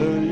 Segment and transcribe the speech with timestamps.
[0.00, 0.29] to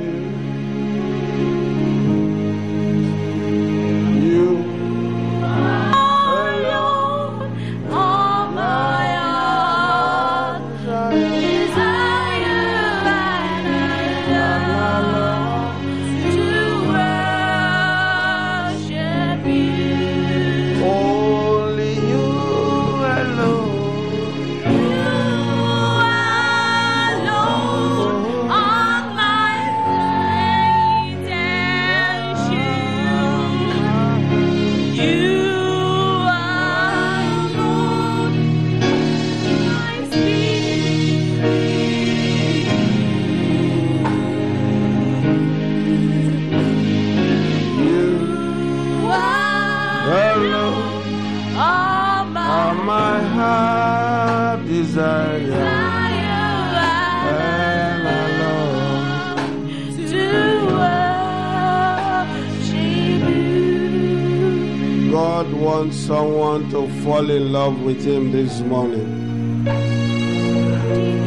[67.18, 69.66] fall in love with Him this morning.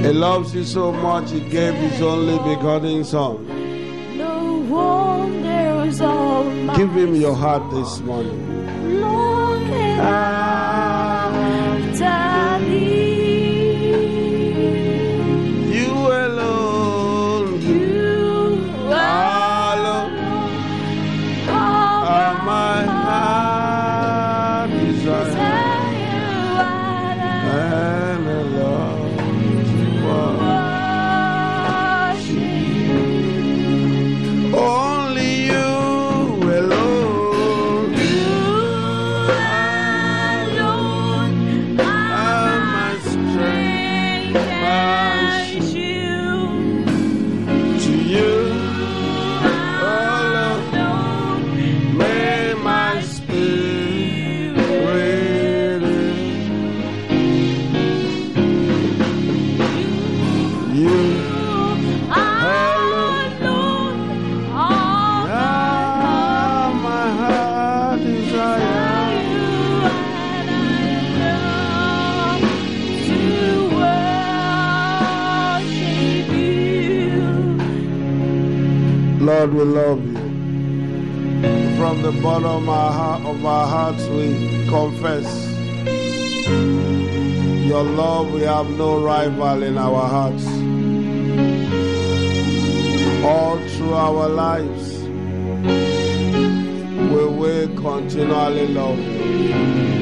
[0.04, 3.36] He loves you so much, He gave His only begotten Son.
[4.18, 8.40] No wonders of my Give Him your heart this morning.
[10.00, 10.41] Ah,
[79.42, 80.18] Lord, we love you.
[81.76, 85.26] From the bottom of our, hearts, we confess
[87.66, 88.32] your love.
[88.34, 90.46] We have no rival in our hearts.
[93.26, 95.02] All through our lives,
[97.12, 99.00] we will continually love.
[99.00, 100.01] You,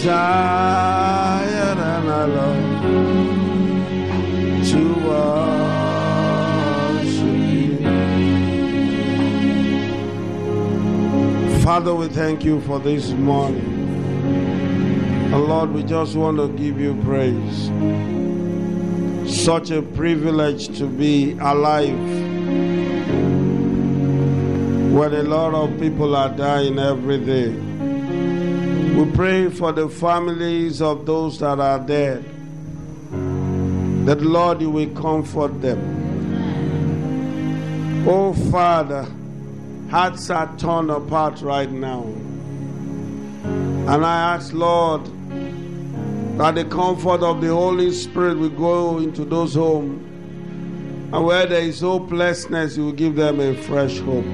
[0.00, 2.82] desire and I love
[4.70, 4.82] to
[7.04, 7.76] worship you.
[11.62, 13.60] Father, we thank you for this morning.
[15.34, 17.70] And Lord, we just want to give you praise.
[19.44, 21.98] Such a privilege to be alive
[24.94, 27.69] when a lot of people are dying every day.
[29.00, 32.22] We pray for the families of those that are dead.
[34.04, 35.80] That Lord, you will comfort them.
[38.06, 39.06] Oh Father,
[39.88, 42.02] hearts are torn apart right now.
[43.42, 45.06] And I ask, Lord,
[46.36, 50.04] that the comfort of the Holy Spirit will go into those homes.
[51.14, 54.26] And where there is hopelessness, you will give them a fresh hope.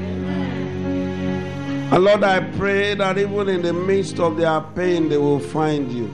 [1.89, 5.91] And Lord, I pray that even in the midst of their pain, they will find
[5.93, 6.09] you.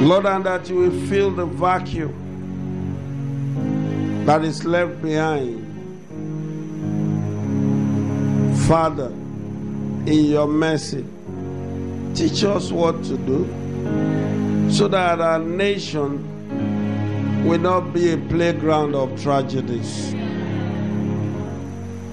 [0.00, 2.22] Lord, and that you will fill the vacuum
[4.24, 5.60] that is left behind.
[8.66, 9.08] Father,
[10.06, 11.04] in your mercy,
[12.14, 13.46] teach us what to do
[14.70, 16.24] so that our nation
[17.46, 20.14] will not be a playground of tragedies.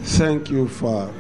[0.04, 1.14] Thank you, Father.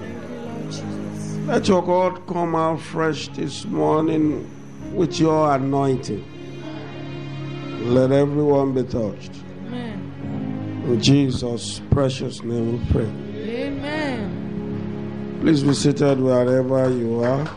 [1.45, 4.50] Let your God come out fresh this morning
[4.94, 6.25] with your anointing.
[7.83, 9.31] Let everyone be touched.
[9.68, 10.83] Amen.
[10.86, 13.10] In Jesus' precious name we pray.
[13.44, 15.39] Amen.
[15.42, 17.50] Please be seated wherever you are.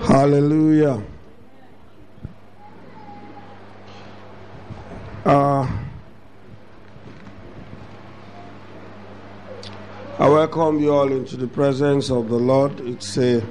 [0.00, 1.02] Hallelujah.
[5.24, 5.81] Uh,
[10.22, 12.78] I welcome you all into the presence of the Lord.
[12.82, 13.44] It's a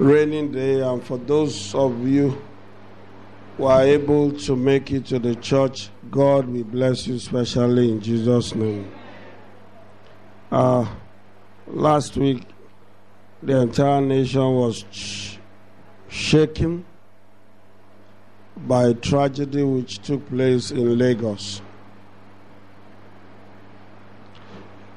[0.00, 2.42] raining day, and for those of you
[3.56, 8.00] who are able to make it to the church, God will bless you specially in
[8.00, 8.90] Jesus' name.
[10.50, 10.92] Uh,
[11.68, 12.42] last week,
[13.40, 15.36] the entire nation was sh-
[16.08, 16.84] shaken
[18.56, 21.62] by a tragedy which took place in Lagos.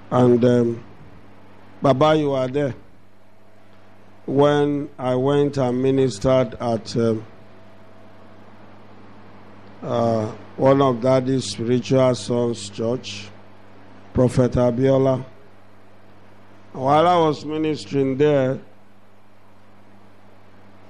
[0.10, 0.84] And um,
[1.82, 2.74] Baba, you are there
[4.28, 7.26] when I went and ministered at um,
[9.82, 10.26] uh,
[10.58, 13.30] one of Daddy's spiritual sons' church,
[14.14, 15.24] Prophet Abiola.
[16.74, 18.60] While I was ministering there,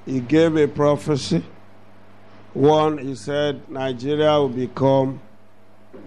[0.05, 1.43] he gave a prophecy.
[2.53, 5.21] One, he said Nigeria will become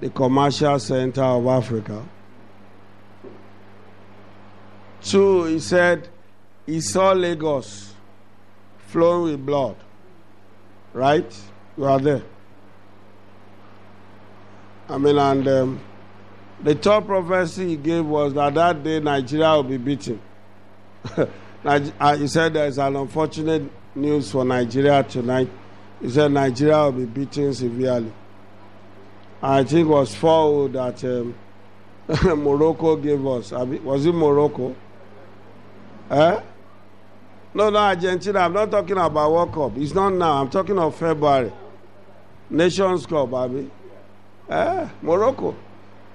[0.01, 2.03] the commercial center of Africa.
[5.03, 6.09] Two, he said
[6.67, 7.95] he saw Lagos
[8.87, 9.77] flowing with blood.
[10.93, 11.35] Right?
[11.77, 12.23] You are there.
[14.89, 15.81] I mean, and um,
[16.63, 20.21] the third prophecy he gave was that that day Nigeria will be beaten.
[21.17, 23.63] he said there is an unfortunate
[23.95, 25.49] news for Nigeria tonight.
[26.03, 28.13] He said Nigeria will be beaten severely.
[29.43, 31.35] I think it was 4 that um,
[32.43, 33.53] Morocco gave us.
[33.53, 34.75] Was it Morocco?
[36.11, 36.41] Eh?
[37.55, 38.41] No, no, Argentina.
[38.41, 39.77] I'm not talking about World Cup.
[39.79, 40.41] It's not now.
[40.41, 41.53] I'm talking of February.
[42.49, 43.71] Nations Cup, baby.
[44.49, 44.89] Eh?
[45.03, 45.55] Morocco.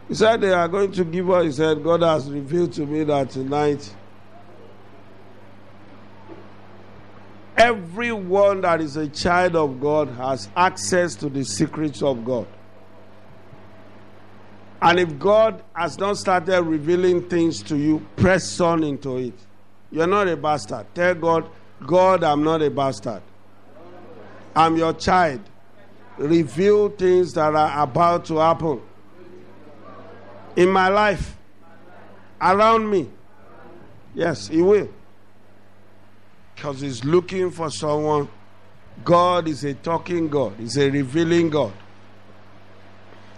[0.07, 1.45] He said they are going to give us.
[1.45, 3.95] He said, God has revealed to me that tonight
[7.57, 12.47] everyone that is a child of God has access to the secrets of God.
[14.81, 19.33] And if God has not started revealing things to you, press on into it.
[19.95, 20.87] You're not a bastard.
[20.93, 21.49] Tell God,
[21.87, 23.21] God, I'm not a bastard.
[24.53, 25.39] I'm your child.
[26.17, 28.81] Reveal things that are about to happen
[30.57, 31.37] in my life,
[32.41, 33.09] around me.
[34.13, 34.89] Yes, He will.
[36.53, 38.27] Because He's looking for someone.
[39.01, 41.71] God is a talking God, He's a revealing God.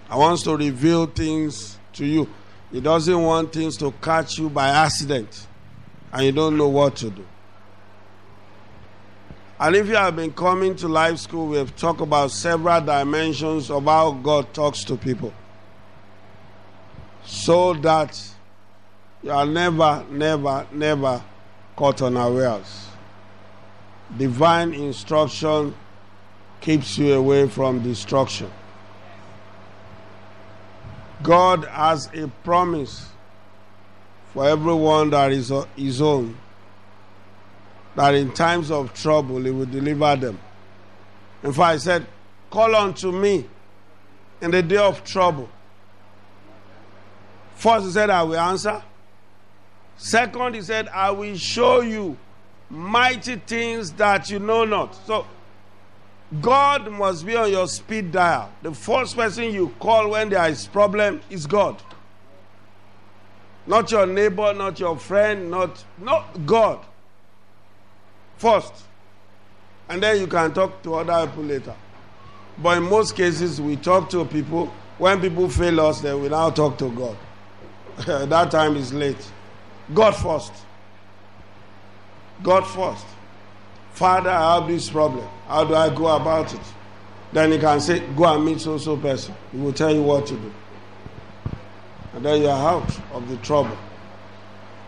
[0.10, 2.28] I wants to reveal things to you.
[2.72, 5.48] He doesn't want things to catch you by accident
[6.14, 7.26] and you don't know what to do.
[9.60, 13.72] And if you have been coming to life school, we have talked about several dimensions
[13.72, 15.34] of how God talks to people.
[17.26, 18.22] So that
[19.24, 21.24] you are never, never, never
[21.76, 22.88] caught unawares.
[24.16, 25.74] Divine instruction
[26.62, 28.52] keeps you away from destruction.
[31.24, 33.10] God has a promise
[34.38, 36.38] for everyone that is his own,
[37.96, 40.38] that in times of trouble he will deliver them.
[41.42, 42.06] In fact, he said,
[42.52, 43.48] Call unto me
[44.40, 45.50] in the day of trouble.
[47.56, 48.84] First, he said, I will answer.
[49.98, 52.16] Second, he said, I will show you
[52.70, 54.94] mighty things that you know not.
[55.08, 55.26] So,
[56.40, 58.52] God must be on your speed dial.
[58.62, 61.82] The first person you call when there is problem is God.
[63.68, 66.80] Not your neighbor, not your friend, not not God.
[68.38, 68.74] First.
[69.90, 71.76] And then you can talk to other people later.
[72.62, 74.72] But in most cases, we talk to people.
[74.98, 77.18] When people fail us, then we now talk to God.
[78.30, 79.32] that time is late.
[79.94, 80.54] God first.
[82.44, 83.06] God first.
[83.94, 85.28] Father, I have this problem.
[85.48, 86.60] How do I go about it?
[87.34, 89.36] Then you can say, Go and meet so so person.
[89.52, 90.54] He will tell you what to do.
[92.14, 93.78] And then you are out of the trouble.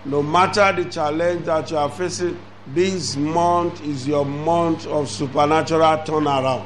[0.05, 5.97] No matter the challenge that you are facing, this month is your month of supernatural
[5.99, 6.65] turnaround.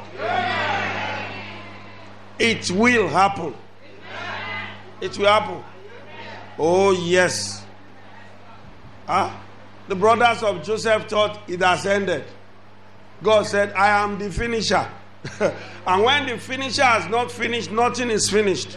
[2.38, 3.54] It will happen.
[5.00, 5.64] It will happen.
[6.58, 7.64] Oh, yes.
[9.08, 9.42] Ah,
[9.88, 12.24] the brothers of Joseph thought it has ended.
[13.22, 14.88] God said, I am the finisher.
[15.86, 18.76] and when the finisher has not finished, nothing is finished.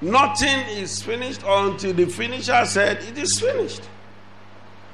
[0.00, 3.82] Nothing is finished until the finisher said, It is finished.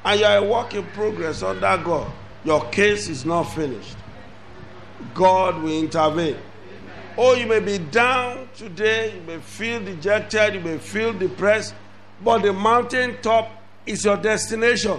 [0.04, 2.10] And you are a work in progress under God.
[2.44, 3.96] Your case is not finished.
[5.14, 6.36] God will intervene.
[7.16, 11.74] Oh, you may be down today, you may feel dejected, you may feel depressed,
[12.22, 13.50] but the mountain top
[13.86, 14.98] is your destination.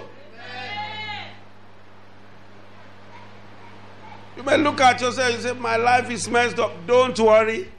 [4.36, 6.72] You may look at yourself and say, My life is messed up.
[6.86, 7.70] Don't worry.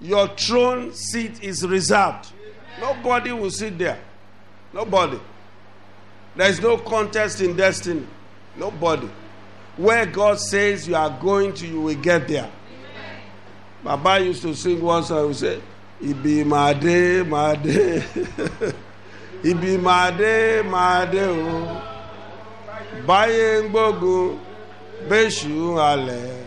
[0.00, 2.32] Your throne seat is reserved.
[2.80, 3.98] Nobody will sit there.
[4.72, 5.18] Nobody.
[6.36, 8.06] There is no contest in destiny.
[8.56, 9.08] Nobody.
[9.76, 12.50] Where God says you are going to, you will get there.
[13.82, 15.60] Baba used to sing song, he would say,
[16.02, 18.04] Ibi Made, Made.
[19.44, 21.84] Ibi Made, Made, oh.
[23.06, 24.38] Báyé ń gbógun,
[25.08, 26.44] Bẹ́ṣù halẹ̀.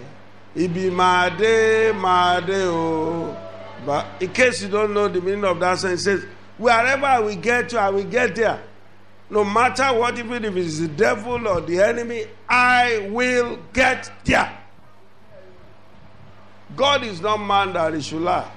[0.55, 3.35] Ibi Made, Made, oh.
[3.85, 6.25] But in case you don't know the meaning of that it says,
[6.57, 8.61] Wherever we get to, I will get there.
[9.29, 14.57] No matter what, even if it's the devil or the enemy, I will get there.
[16.75, 18.49] God is not man that he should lie.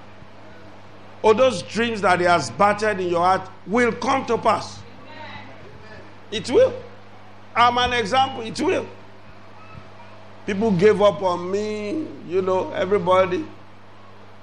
[1.22, 4.80] All those dreams that he has battered in your heart will come to pass.
[6.30, 6.74] It will.
[7.54, 8.42] I'm an example.
[8.42, 8.86] It will.
[10.44, 13.46] People gave up on me, you know, everybody.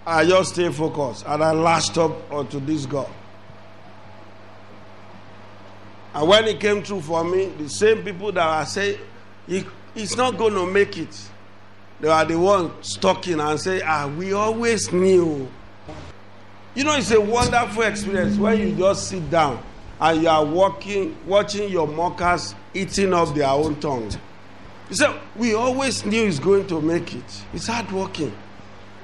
[0.05, 3.09] I just stay focused and I lashed up onto this God.
[6.13, 8.99] And when it came true for me, the same people that I say,
[9.47, 11.29] he, he's not going to make it,
[11.99, 15.49] they are the ones talking and say, ah, we always knew.
[16.73, 19.61] You know, it's a wonderful experience when you just sit down
[19.99, 24.11] and you are walking, watching your mockers eating up their own tongue.
[24.89, 27.43] You say, we always knew he's going to make it.
[27.53, 28.33] It's hard working.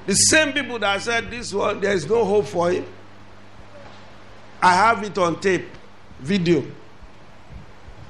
[0.08, 2.86] The same people that said this one, there is no hope for him.
[4.62, 5.68] I have it on tape,
[6.18, 6.60] video.
[6.60, 6.66] It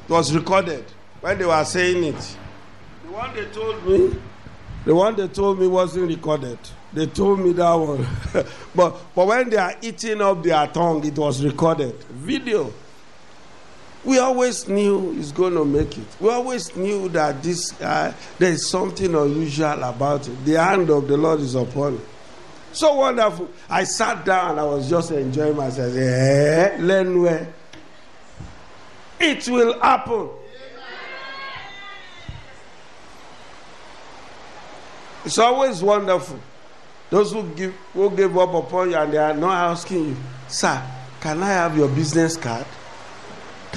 [0.09, 0.85] was recorded
[1.21, 2.37] when they were saying it.
[3.05, 4.17] The one they told me,
[4.85, 6.61] the one they told me wasn't recorded.
[6.93, 8.07] They told me that one.
[8.77, 11.95] but, but when they are eating up their tongue, it was recorded.
[12.05, 12.73] Video.
[14.09, 16.07] We always knew he's going to make it.
[16.19, 20.45] We always knew that this guy, there is something unusual about it.
[20.47, 22.03] The hand of the Lord is upon him.
[22.73, 23.51] So wonderful.
[23.69, 25.95] I sat down I was just enjoying myself.
[25.95, 27.53] Eh, learn where.
[29.21, 30.31] It will happen.
[35.27, 36.41] It's always wonderful.
[37.11, 40.17] Those who give who give up upon you and they are not asking you,
[40.49, 40.83] sir,
[41.21, 42.65] can I have your business card?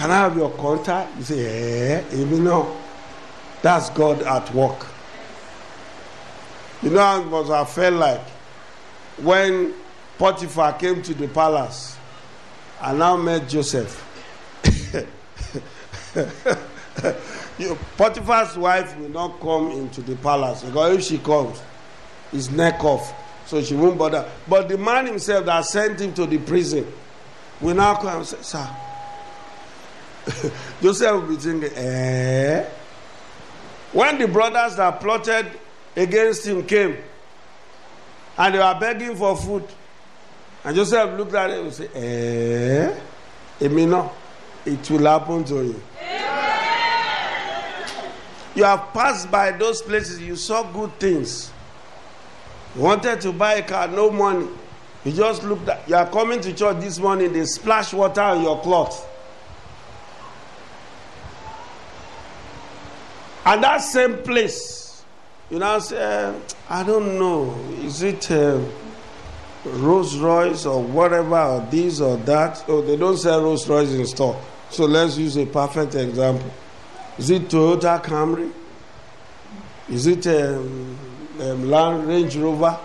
[0.02, 1.16] Can I have your contact?
[1.16, 2.76] You say, eh, even know.
[3.62, 4.88] That's God at work.
[6.82, 8.22] You know how I felt like
[9.22, 9.76] when
[10.18, 11.98] Potiphar came to the palace
[12.82, 14.04] and now met Joseph.
[17.96, 21.62] Potiphar's wife will not come into the palace because if she comes,
[22.32, 23.14] his neck off.
[23.46, 24.28] So she won't bother.
[24.50, 26.92] But the man himself that sent him to the prison
[27.62, 28.68] will now come and say, Sir,
[30.82, 32.66] Joseph will be thinking, eh?
[33.92, 35.48] When the brothers that plotted
[35.96, 36.98] against him came
[38.38, 39.66] and they were begging for food,
[40.64, 43.00] and Joseph looked at him and said, eh?
[43.60, 45.82] It will happen to you.
[48.54, 51.52] You have passed by those places, you saw good things.
[52.76, 54.48] You wanted to buy a car, no money.
[55.04, 58.44] You just looked at, you are coming to church this morning, they splash water on
[58.44, 59.08] your cloth.
[63.46, 65.04] And that same place,
[65.50, 66.34] you now say,
[66.70, 68.60] I don't know, is it uh,
[69.66, 72.64] Rolls Royce or whatever, or this or that?
[72.68, 74.40] Oh, they don't sell Rolls Royce in store.
[74.70, 76.52] So let's use a perfect example.
[77.18, 78.52] Is it Toyota Camry?
[79.90, 80.98] Is it um,
[81.40, 82.80] um, Range Rover?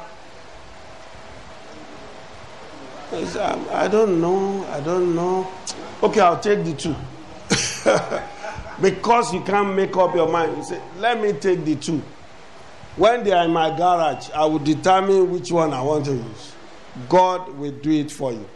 [3.13, 4.67] Um, I don't know.
[4.67, 5.51] I don't know.
[6.03, 6.97] Okay, I'll take the two.
[8.81, 10.57] because you can't make up your mind.
[10.57, 12.03] You say, let me take the two.
[12.97, 16.53] When they are in my garage, I will determine which one I want to use.
[17.09, 18.49] God will do it for you.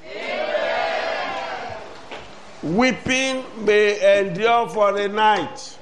[2.62, 5.78] Weeping may endure for a night.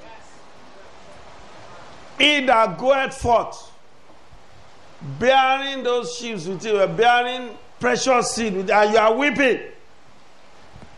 [2.19, 3.71] He that goeth forth,
[5.19, 9.61] bearing those sheaves with you, bearing precious seed with and you are weeping.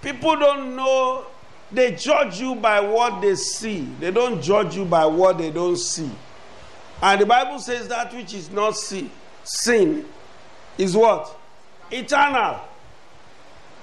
[0.01, 1.27] People don't know,
[1.73, 3.89] they judge you by what they see.
[4.01, 6.11] They don't judge you by what they don't see.
[7.03, 9.11] And the Bible says that which is not see,
[9.45, 10.05] sin
[10.77, 11.35] is what?
[11.91, 12.61] Eternal.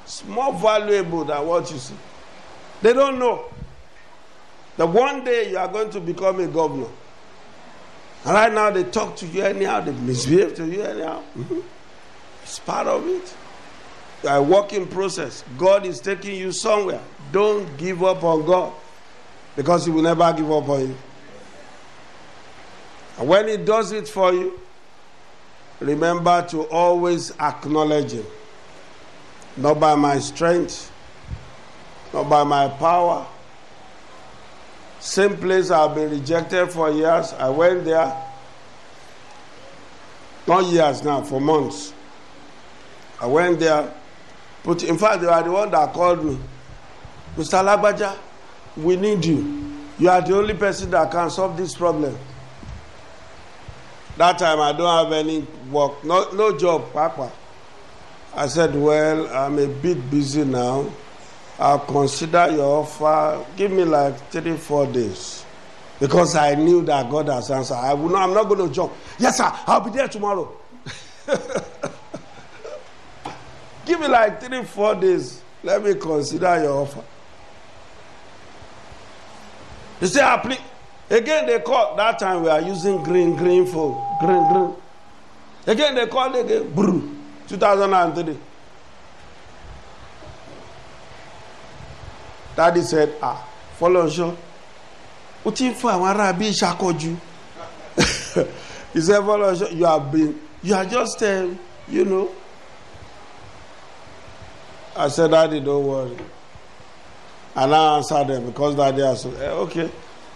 [0.04, 1.96] It's more valuable than what you see.
[2.82, 3.46] They don't know
[4.78, 6.88] that one day you are going to become a governor.
[8.24, 11.24] And right now they talk to you anyhow, they misbehave to you anyhow.
[11.38, 11.64] Mhm.
[12.44, 13.34] It's part of it.
[14.28, 15.44] Are a working process.
[15.58, 17.02] God is taking you somewhere.
[17.32, 18.74] Don't give up on God
[19.56, 20.98] because He will never give up on you.
[23.18, 24.60] And when He does it for you,
[25.80, 28.26] remember to always acknowledge Him.
[29.58, 30.92] Not by my strength,
[32.14, 33.26] not by my power.
[35.00, 37.34] Same place I've been rejected for years.
[37.34, 38.16] I went there,
[40.48, 41.94] not years now, for months.
[43.20, 43.92] I went there,
[44.64, 46.38] put, in fact, they were the one that called me.
[47.38, 47.64] Mr.
[47.64, 48.18] Labaja,
[48.76, 49.64] we need you.
[50.00, 52.18] You are the only person that can solve this problem.
[54.18, 57.32] That time I don't have any work, no, no job, Papa.
[58.36, 60.92] I said, Well, I'm a bit busy now.
[61.60, 63.46] I'll consider your offer.
[63.56, 65.46] Give me like three, four days.
[66.00, 67.76] Because I knew that God has answered.
[67.76, 68.94] I will not, I'm not going to jump.
[69.20, 70.56] Yes, sir, I'll be there tomorrow.
[73.86, 75.42] Give me like three, four days.
[75.64, 77.04] Let me consider your offer.
[80.00, 80.60] They say, apply.
[81.10, 81.96] Again, they call.
[81.96, 83.96] That time we are using green, green phone.
[84.20, 84.76] Green, green.
[85.66, 86.72] Again, they called again.
[86.74, 87.02] Brr.
[87.48, 88.38] 2003.
[92.56, 94.36] Daddy said, ah, follow sure.
[95.46, 97.16] Ó ti ń fún àwọn ará bí ìṣàkọjú.
[98.94, 101.48] He said, follow sure, you have been, you are just, uh,
[101.88, 102.32] you know.
[104.96, 106.18] I said, Daddy, don't worry.
[107.58, 109.90] And I answered them because Daddy asked, eh, okay,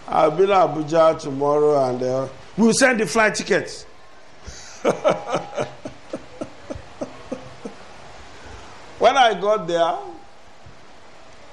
[0.08, 3.84] I'll be in Abuja tomorrow and uh, we'll send the flight tickets.
[8.98, 10.00] when I got there,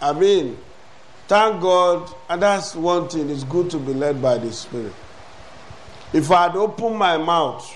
[0.00, 0.56] I mean,
[1.26, 4.94] thank God, and that's one thing, it's good to be led by the Spirit.
[6.14, 7.70] If I had opened my mouth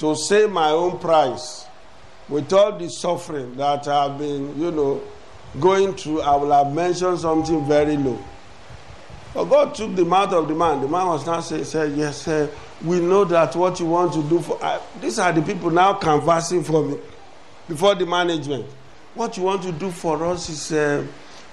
[0.00, 1.64] to say my own price,
[2.28, 5.02] with all the suffering that I've been, you know,
[5.58, 8.18] going through, I will have mentioned something very low.
[9.34, 10.80] But God took the mouth of the man.
[10.80, 12.50] The man was now saying, say, Yes, sir,
[12.84, 14.62] we know that what you want to do for.
[14.62, 16.98] I, these are the people now canvassing for me
[17.68, 18.66] before the management.
[19.14, 21.06] What you want to do for us is, uh,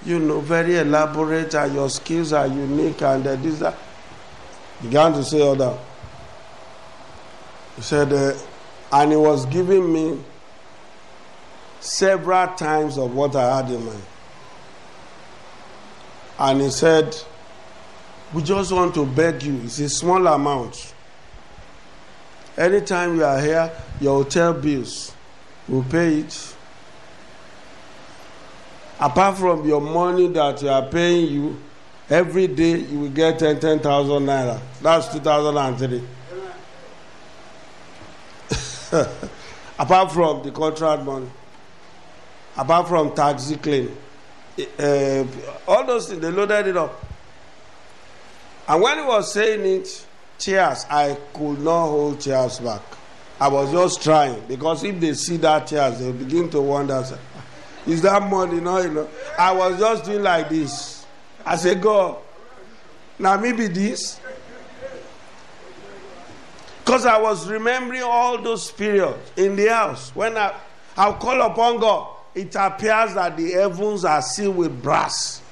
[0.04, 3.74] you know, very elaborate, and your skills are unique, and uh, this, that.
[4.82, 5.76] Began to say all that.
[7.76, 8.32] He said, uh,
[8.92, 10.18] and he was giving me
[11.80, 14.02] several times of what I had in mind.
[16.38, 17.16] And he said,
[18.32, 19.60] We just want to beg you.
[19.64, 20.94] It's a small amount.
[22.56, 25.12] Anytime you are here, your hotel bills,
[25.68, 26.54] will pay it.
[29.00, 31.60] Apart from your money that you are paying you,
[32.10, 34.60] every day you will get 10,000 10, naira.
[34.82, 36.02] That's 2003.
[39.78, 41.30] Apart from the contract money
[42.58, 43.96] apart from taxi claim
[44.78, 45.24] uh,
[45.66, 47.04] all those things they loaded it up.
[48.66, 50.06] And when he was saying it
[50.38, 52.82] tears i could not hold tears back.
[53.40, 57.04] I was just trying because if they see that tears they begin to wonder
[57.86, 61.06] is that money no you know i was just doing like this.
[61.46, 62.18] I said, god
[63.18, 64.20] now maybe this.
[66.84, 70.54] Because i was remembering all those periods in the house when i
[70.96, 75.42] i call upon god it appears that the heavens are sealed with brass.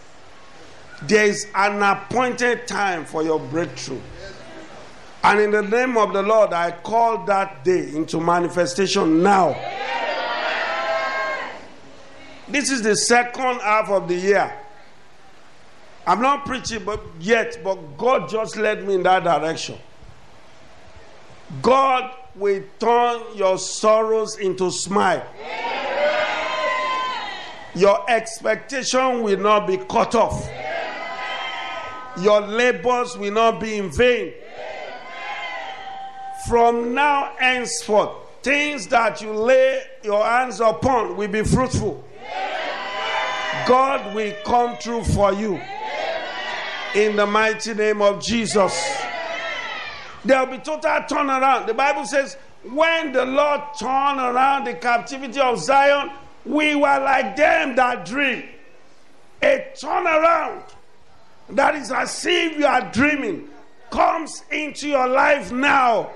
[1.03, 4.01] There is an appointed time for your breakthrough.
[5.25, 9.57] And in the name of the Lord, I call that day into manifestation now.
[12.46, 14.53] This is the second half of the year.
[16.07, 19.77] I'm not preaching but yet, but God just led me in that direction.
[21.61, 25.27] God will turn your sorrows into smile
[27.77, 30.49] your expectation will not be cut off.
[32.23, 34.33] Your labors will not be in vain.
[36.49, 38.12] From now henceforth,
[38.43, 42.03] things that you lay your hands upon will be fruitful.
[43.67, 45.61] God will come true for you.
[46.95, 49.03] In the mighty name of Jesus.
[50.25, 51.67] There will be total turnaround.
[51.67, 56.11] The Bible says, when the Lord turned around the captivity of Zion,
[56.46, 58.44] we were like them that dream.
[59.42, 60.62] A turnaround
[61.50, 63.48] that is as if you are dreaming
[63.90, 66.11] comes into your life now.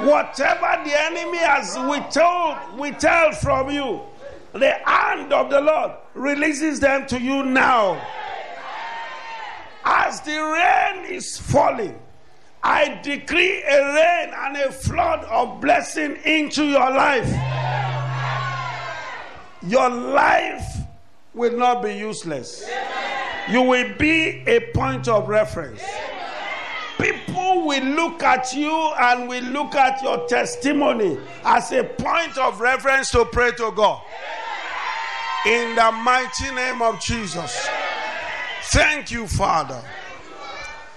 [0.00, 4.00] Whatever the enemy has withheld, withheld from you,
[4.52, 8.00] the hand of the Lord releases them to you now.
[9.84, 11.98] As the rain is falling,
[12.62, 17.61] I decree a rain and a flood of blessing into your life.
[19.66, 20.78] Your life
[21.34, 22.68] will not be useless.
[23.50, 25.82] You will be a point of reference.
[26.98, 32.36] People people will look at you and will look at your testimony as a point
[32.38, 34.00] of reference to pray to God.
[35.46, 37.68] In the mighty name of Jesus.
[38.72, 39.82] Thank you, Father.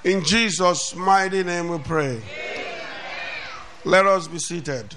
[0.04, 2.22] In Jesus' mighty name we pray.
[3.84, 4.94] Let us be seated.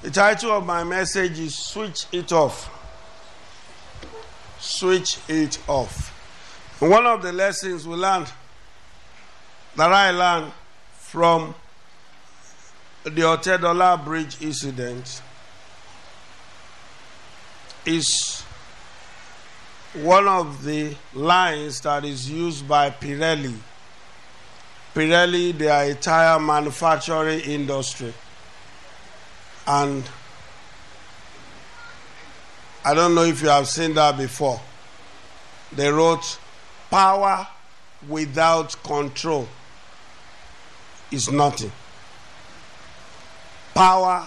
[0.00, 2.70] The title of my message is Switch It Off.
[4.60, 6.10] Switch It Off.
[6.78, 8.30] One of the lessons we learned
[9.74, 10.52] that I learned
[10.92, 11.52] from
[13.02, 15.20] the Otedola Bridge incident
[17.84, 18.44] is
[19.94, 23.56] one of the lines that is used by Pirelli.
[24.94, 28.14] Pirelli, they are a tire manufacturing industry.
[29.68, 30.02] And
[32.84, 34.58] I don't know if you have seen that before.
[35.72, 36.38] They wrote,
[36.90, 37.46] Power
[38.08, 39.46] without control
[41.10, 41.70] is nothing.
[43.74, 44.26] Power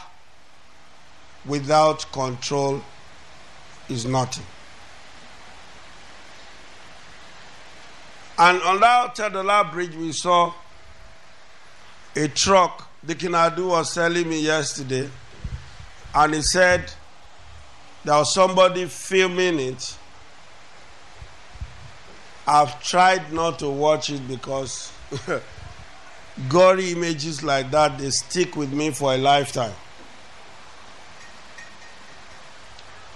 [1.45, 2.81] without control
[3.89, 4.45] is nothing.
[8.37, 10.53] And on that Otedola Bridge, we saw
[12.15, 12.87] a truck.
[13.03, 15.09] The Kinadu was telling me yesterday,
[16.13, 16.91] and he said
[18.03, 19.97] there was somebody filming it.
[22.47, 24.91] I've tried not to watch it because
[26.49, 29.73] gory images like that they stick with me for a lifetime.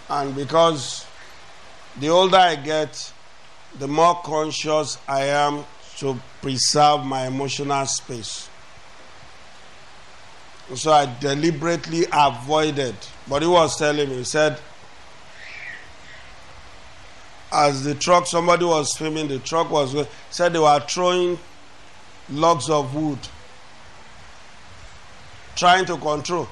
[0.10, 1.05] And because
[1.99, 3.12] the older I get,
[3.79, 5.65] the more conscious I am
[5.97, 8.49] to preserve my emotional space.
[10.73, 12.95] So I deliberately avoided.
[13.28, 14.58] But he was telling me, he said,
[17.51, 19.95] as the truck, somebody was filming, the truck was,
[20.30, 21.38] said they were throwing
[22.30, 23.19] logs of wood,
[25.56, 26.47] trying to control.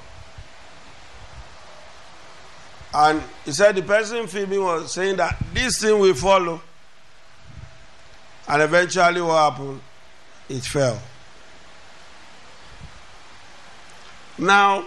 [2.94, 6.62] And he said the person filming was saying that this thing will follow.
[8.46, 9.80] And eventually, what happened?
[10.48, 11.00] It fell.
[14.38, 14.84] Now,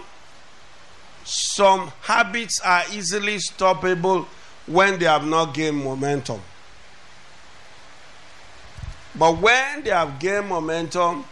[1.24, 4.26] some habits are easily stoppable
[4.66, 6.40] when they have not gained momentum.
[9.14, 11.24] But when they have gained momentum,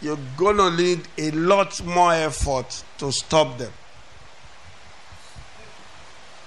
[0.00, 3.72] you're going to need a lot more effort to stop them.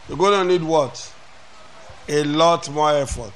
[0.08, 1.13] You're going to need what?
[2.08, 3.34] A lot more effort.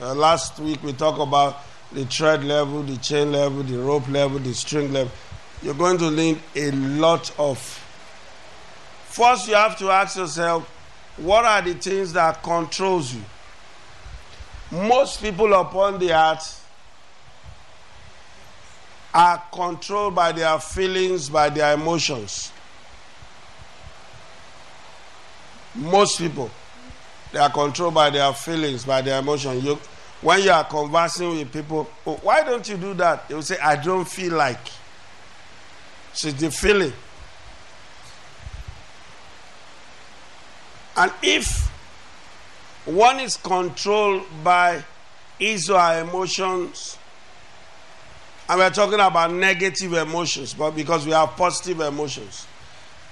[0.00, 1.58] Uh, last week we talked about
[1.92, 5.12] the thread level, the chain level, the rope level, the string level.
[5.62, 7.58] You're going to need a lot of.
[9.08, 10.68] First, you have to ask yourself,
[11.16, 13.22] what are the things that controls you?
[14.70, 16.56] Most people upon the earth
[19.12, 22.52] are controlled by their feelings, by their emotions.
[25.74, 26.50] Most people,
[27.32, 29.64] they are controlled by their feelings, by their emotions.
[29.64, 29.78] You,
[30.22, 33.28] when you are conversing with people, oh, why don't you do that?
[33.28, 34.60] They will say, I don't feel like.
[36.12, 36.92] It's the feeling.
[40.96, 41.70] And if
[42.84, 44.84] one is controlled by
[45.38, 46.98] his or her emotions,
[48.48, 52.46] and we're talking about negative emotions, but because we have positive emotions.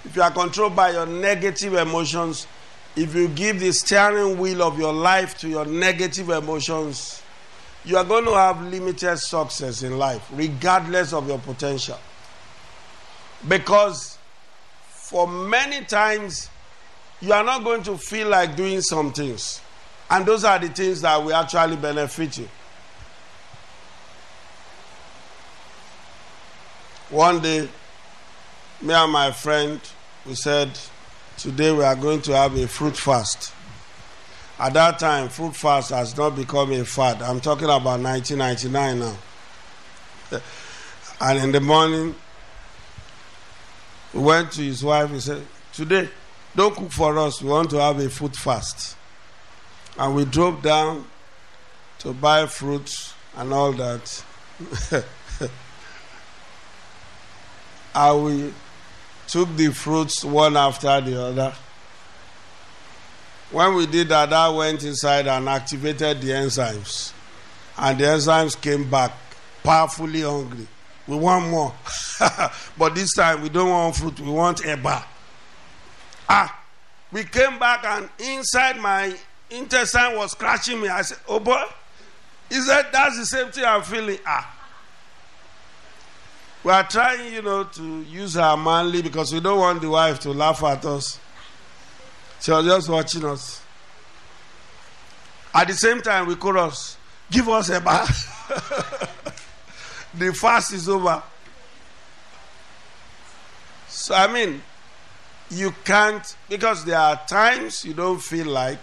[0.05, 2.47] If you are controlled by your negative emotions,
[2.97, 7.23] if you give the steering wheel of your life to your negative emotions,
[7.85, 11.99] you are going to have limited success in life, regardless of your potential.
[13.47, 14.19] Because
[14.89, 16.51] for many times,
[17.21, 19.61] you are not going to feel like doing some things.
[20.11, 22.49] And those are the things that will actually benefit you.
[27.11, 27.69] One day,
[28.83, 29.81] me and my friend,
[30.27, 30.79] we said,
[31.37, 33.53] today we are going to have a fruit fast.
[34.59, 37.23] At that time, fruit fast has not become a fad.
[37.23, 39.17] I'm talking about 1999 now.
[41.21, 42.15] And in the morning,
[44.15, 45.11] we went to his wife.
[45.11, 45.43] He said,
[45.73, 46.09] Today,
[46.57, 47.43] don't cook for us.
[47.43, 48.97] We want to have a food fast.
[49.99, 51.05] And we drove down
[52.01, 54.25] to buy fruits and all that.
[57.95, 58.53] and we
[59.27, 61.55] took the fruits one after the other.
[63.51, 67.13] When we did that, I went inside and activated the enzymes.
[67.77, 69.13] And the enzymes came back
[69.63, 70.67] powerfully hungry.
[71.09, 71.75] We want more.
[72.79, 75.05] but this time we don't want fruit, we want a bar.
[76.29, 76.63] Ah,
[77.11, 79.17] we came back and inside my
[79.51, 80.89] intestine was scratching me.
[80.89, 81.63] I said, Oh boy.
[82.51, 84.19] He said, That's the same thing I'm feeling.
[84.27, 84.55] Ah.
[86.63, 90.21] We are trying, you know, to use our manly because we don't want the wife
[90.21, 91.19] to laugh at us.
[92.43, 93.63] She was just watching us.
[95.55, 96.99] At the same time, we chorus,
[97.31, 99.15] give us a bath.
[100.19, 101.23] the fast is over.
[103.89, 104.63] So, I mean,
[105.51, 108.81] you can't, because there are times you don't feel like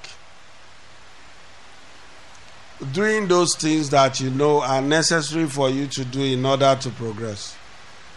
[2.92, 6.90] doing those things that you know are necessary for you to do in order to
[6.92, 7.56] progress.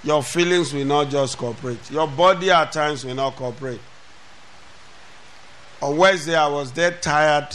[0.02, 3.81] Your feelings will not just cooperate, your body at times will not cooperate.
[5.81, 7.48] On Wednesday, I was dead tired,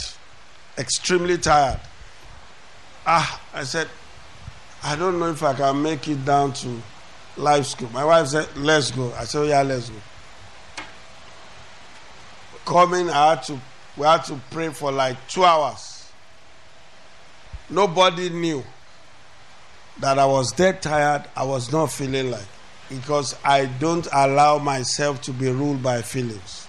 [0.78, 1.80] extremely tired.
[3.06, 3.88] Ah, I said,
[4.84, 6.82] I don't know if I can make it down to
[7.38, 7.88] life school.
[7.90, 9.12] My wife said, Let's go.
[9.14, 9.96] I said, oh, Yeah, let's go.
[12.66, 13.58] Coming, I had to,
[13.96, 16.10] we had to pray for like two hours.
[17.70, 18.62] Nobody knew
[20.00, 21.24] that I was dead tired.
[21.34, 22.46] I was not feeling like
[22.90, 26.66] because I don't allow myself to be ruled by feelings.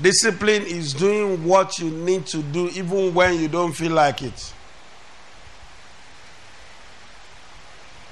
[0.00, 4.52] Discipline is doing what you need to do even when you don't feel like it.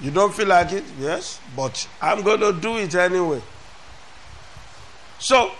[0.00, 0.84] You don't feel like it?
[1.00, 3.42] Yes, but I'm going to do it anyway.
[5.18, 5.50] So,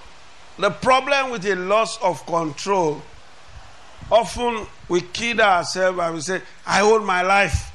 [0.58, 3.02] the problem with a loss of control,
[4.10, 7.72] often we kid ourselves and we say, I own my life.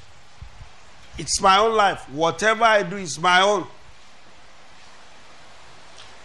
[1.17, 2.09] It's my own life.
[2.09, 3.67] Whatever I do is my own.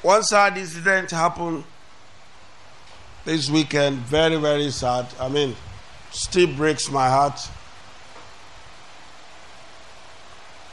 [0.02, 1.64] One sad incident happened
[3.24, 5.06] this weekend, very, very sad.
[5.20, 5.54] I mean,
[6.12, 7.38] still breaks my heart.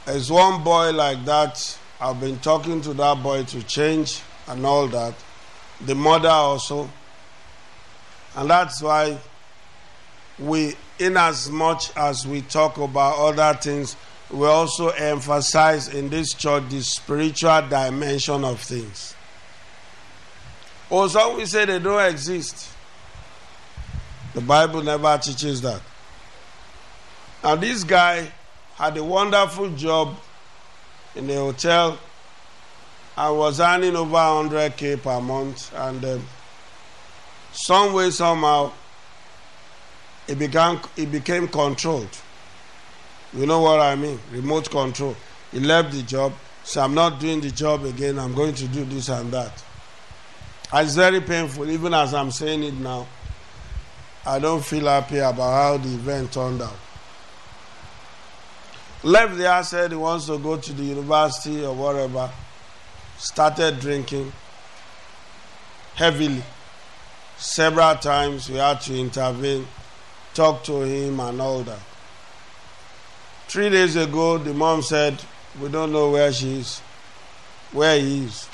[0.06, 1.78] There's one boy like that.
[2.00, 5.14] I've been talking to that boy to change and all that.
[5.84, 6.88] The mother also.
[8.36, 9.18] And that's why
[10.38, 13.96] we, in as much as we talk about other things,
[14.30, 19.16] we also emphasize in this church the spiritual dimension of things.
[20.88, 22.70] Some we say they don't exist.
[24.34, 25.80] The Bible never teaches that.
[27.42, 28.30] Now, this guy
[28.76, 30.16] had a wonderful job
[31.14, 31.98] in a hotel
[33.16, 35.74] and was earning over 100k per month.
[35.74, 36.22] And um,
[37.52, 38.72] some way, somehow,
[40.28, 42.10] it became, it became controlled.
[43.32, 44.20] You know what I mean?
[44.30, 45.16] Remote control.
[45.52, 46.34] He left the job.
[46.62, 48.18] So I'm not doing the job again.
[48.18, 49.64] I'm going to do this and that.
[50.72, 53.06] And it's very painful, even as I'm saying it now.
[54.26, 56.76] I don't feel happy about how the event turned out.
[59.02, 62.30] Left there, said he wants to go to the university or whatever.
[63.18, 64.32] Started drinking
[65.94, 66.42] heavily.
[67.38, 69.66] Several times we had to intervene,
[70.34, 71.78] talk to him, and all that.
[73.48, 75.22] Three days ago, the mom said,
[75.60, 76.80] We don't know where she is,
[77.72, 78.48] where he is.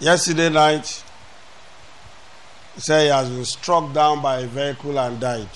[0.00, 1.02] Yesterday night,
[2.74, 5.48] he said he has been struck down by a vehicle and died.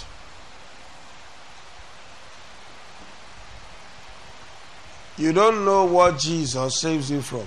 [5.23, 7.47] You don't know what Jesus saves you from.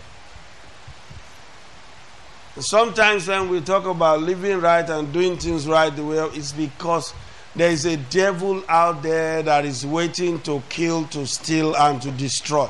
[2.57, 7.13] Sometimes when we talk about living right and doing things right the way it's because
[7.53, 12.11] there is a devil out there that is waiting to kill, to steal, and to
[12.11, 12.69] destroy.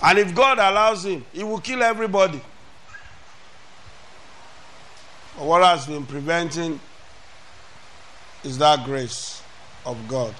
[0.00, 2.40] And if God allows him, he will kill everybody.
[5.36, 6.78] But what has been preventing
[8.44, 9.42] is that grace
[9.84, 10.32] of God.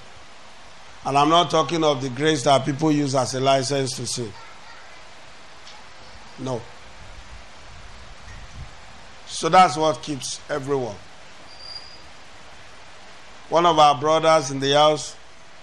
[1.06, 4.32] And I'm not talking of the grace that people use as a license to sin.
[6.40, 6.60] No.
[9.28, 10.96] So that's what keeps everyone.
[13.48, 15.14] One of our brothers in the house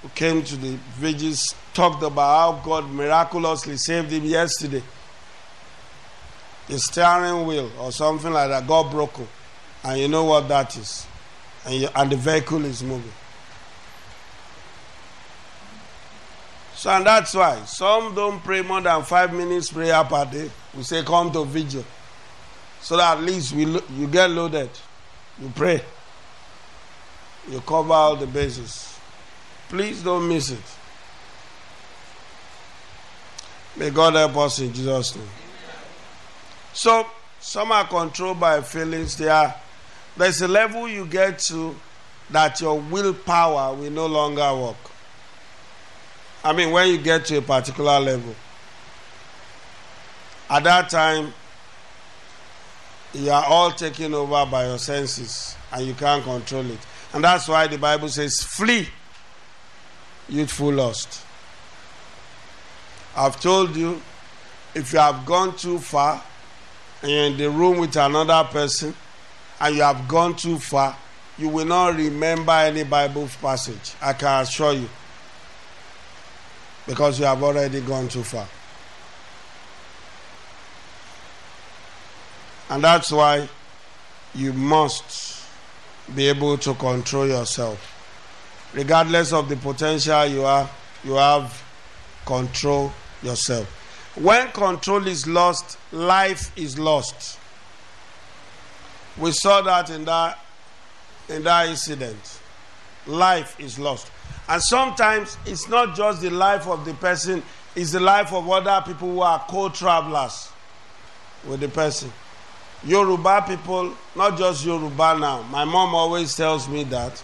[0.01, 4.83] who came to the villages talked about how God miraculously saved him yesterday.
[6.69, 9.27] The steering wheel or something like that got broken.
[9.83, 11.05] And you know what that is.
[11.65, 13.11] And, you, and the vehicle is moving.
[16.83, 20.51] So, and that's why some don't pray more than five minutes prayer per day.
[20.75, 21.85] We say, come to vigil.
[22.81, 24.69] So that at least we you get loaded.
[25.41, 25.81] You pray.
[27.49, 28.99] You cover all the bases.
[29.69, 30.59] Please don't miss it.
[33.77, 35.25] May God help us in Jesus' name.
[36.73, 37.07] So,
[37.39, 39.15] some are controlled by feelings.
[39.15, 39.55] They are,
[40.17, 41.77] there's a level you get to
[42.31, 44.92] that your willpower will no longer work.
[46.43, 48.35] I mean, when you get to a particular level,
[50.49, 51.33] at that time,
[53.13, 56.79] you are all taken over by your senses and you can't control it.
[57.13, 58.87] And that's why the Bible says, flee
[60.27, 61.23] youthful lust.
[63.15, 64.01] I've told you,
[64.73, 66.23] if you have gone too far
[67.01, 68.95] and you're in the room with another person
[69.59, 70.97] and you have gone too far,
[71.37, 73.93] you will not remember any Bible passage.
[74.01, 74.89] I can assure you.
[76.87, 78.47] Because you have already gone too far.
[82.69, 83.47] And that's why
[84.35, 85.43] you must
[86.15, 87.89] be able to control yourself.
[88.73, 90.69] Regardless of the potential you are,
[91.03, 91.61] you have
[92.25, 92.91] control
[93.21, 93.67] yourself.
[94.15, 97.39] When control is lost, life is lost.
[99.17, 100.39] We saw that in that
[101.29, 102.39] in that incident.
[103.05, 104.11] Life is lost.
[104.49, 107.41] And sometimes it's not just the life of the person,
[107.75, 110.49] it's the life of other people who are co-travelers
[111.47, 112.11] with the person.
[112.85, 115.41] Yoruba people, not just Yoruba now.
[115.43, 117.23] My mom always tells me that.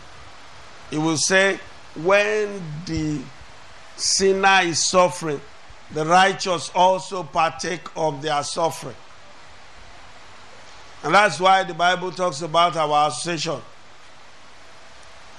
[0.89, 1.59] He will say,
[1.95, 3.19] when the
[3.97, 5.41] sinner is suffering,
[5.93, 8.95] the righteous also partake of their suffering.
[11.03, 13.61] And that's why the Bible talks about our association.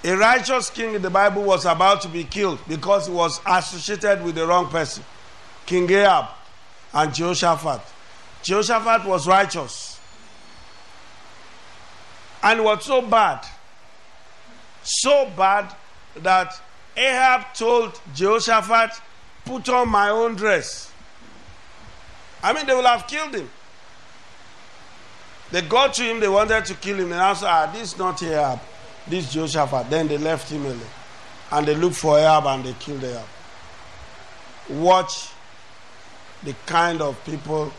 [0.02, 4.24] A righteous king in the Bible was about to be killed because he was associated
[4.24, 5.04] with the wrong person
[5.66, 6.28] King Ahab
[6.94, 7.80] and Jehoshaphat.
[8.42, 10.00] Jehoshaphat was righteous.
[12.42, 13.44] And was so bad,
[14.82, 15.74] so bad
[16.16, 16.60] that
[16.96, 18.92] Ahab told Jehoshaphat,
[19.44, 20.92] Put on my own dress.
[22.42, 23.50] I mean, they will have killed him.
[25.50, 27.12] They got to him, they wanted to kill him.
[27.12, 28.60] And I said, Ah, this is not Ahab,
[29.06, 29.90] this is Jehoshaphat.
[29.90, 30.80] Then they left him alone.
[31.52, 33.26] And they looked for Ahab and they killed Ahab.
[34.68, 35.30] Watch
[36.42, 37.72] the kind of people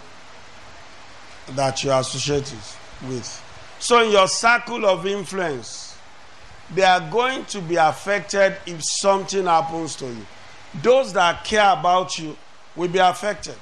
[1.56, 2.54] that you associate
[3.08, 3.44] with.
[3.80, 5.98] So, in your circle of influence,
[6.74, 10.26] they are going to be affected if something happens to you.
[10.82, 12.38] Those that care about you
[12.76, 13.56] will be affected.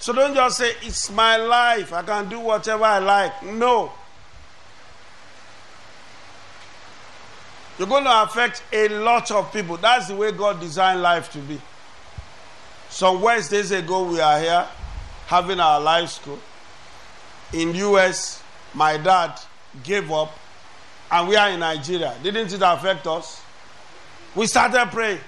[0.00, 3.42] So don't just say, It's my life, I can do whatever I like.
[3.44, 3.92] No.
[7.78, 9.76] You're going to affect a lot of people.
[9.76, 11.60] That's the way God designed life to be.
[12.90, 14.66] Some Wednesdays ago, we are here
[15.26, 16.40] having our life school.
[17.52, 18.42] In the US,
[18.74, 19.38] my dad
[19.84, 20.36] gave up,
[21.10, 22.14] and we are in Nigeria.
[22.22, 23.42] Didn't it affect us?
[24.34, 25.20] We started praying.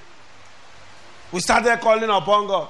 [1.33, 2.69] We started calling upon God.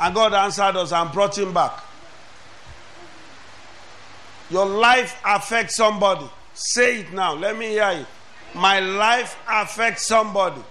[0.00, 1.82] And God answered us and brought him back.
[4.50, 6.28] Your life affects somebody.
[6.54, 7.34] Say it now.
[7.34, 8.06] Let me hear it.
[8.54, 10.62] My life affects somebody.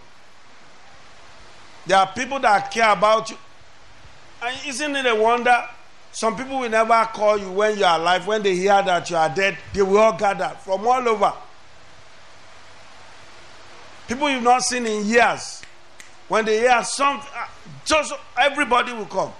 [1.85, 3.37] There are people that care about you.
[4.43, 5.67] And isn't it a wonder?
[6.11, 8.27] Some people will never call you when you are alive.
[8.27, 11.33] When they hear that you are dead, they will all gather from all over.
[14.07, 15.61] People you've not seen in years.
[16.27, 17.47] When they hear something, uh,
[17.85, 19.31] just everybody will come.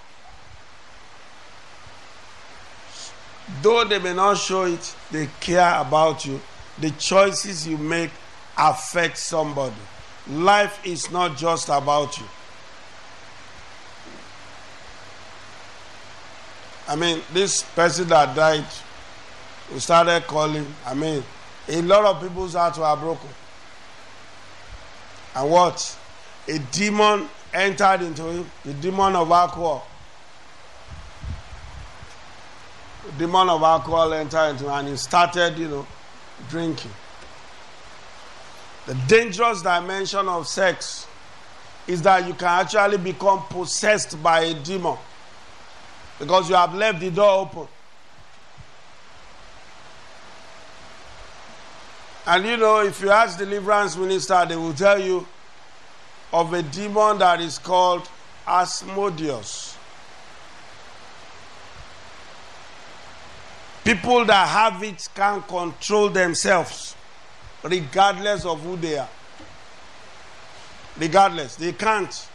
[3.62, 6.40] Though they may not show it, they care about you.
[6.80, 8.12] The choices you make
[8.62, 9.76] affect somebody.
[10.30, 12.26] Life is not just about you.
[16.88, 18.65] I mean, this person that died,
[19.74, 20.67] we started calling.
[20.86, 21.24] I mean,
[21.67, 23.30] a lot of people's hearts were broken.
[25.36, 25.97] And what?
[26.47, 29.88] A demon entered into him, the demon of alcohol.
[33.06, 35.88] The demon of alcohol entered into him and he started, you know,
[36.50, 36.91] drinking.
[38.86, 41.08] The dangerous dimension of sex
[41.88, 44.98] is that you can actually become possessed by a demon
[46.20, 47.67] because you have left the door open.
[52.26, 55.26] And you know, if you ask deliverance minister, they will tell you
[56.32, 58.08] of a demon that is called
[58.48, 59.78] Asmodeus.
[63.84, 66.95] People that have it can't control themselves,
[67.64, 69.09] regardless of who they are.
[70.97, 72.28] Regardless, they can't.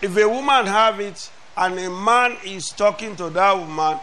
[0.00, 3.98] If a woman have it and a man is talking to that woman,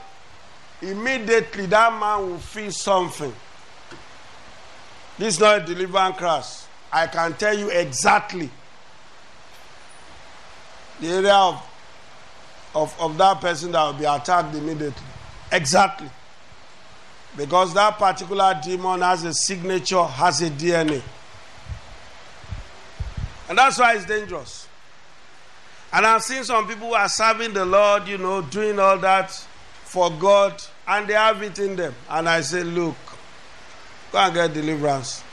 [0.81, 3.33] immediately that man will feel something.
[5.17, 6.67] This is not a deliverance class.
[6.91, 8.49] I can tell you exactly
[10.99, 11.63] the area of,
[12.75, 15.03] of, of that person that will be attacked immediately.
[15.51, 16.09] Exactly.
[17.38, 21.01] Because that particular demon has a signature, has a DNA.
[23.47, 24.67] And that's why it's dangerous.
[25.93, 29.32] And I've seen some people who are serving the Lord, you know, doing all that
[29.84, 31.93] for God, and they have it in them.
[32.09, 32.95] And I say, look,
[34.11, 35.23] Go and get deliverance.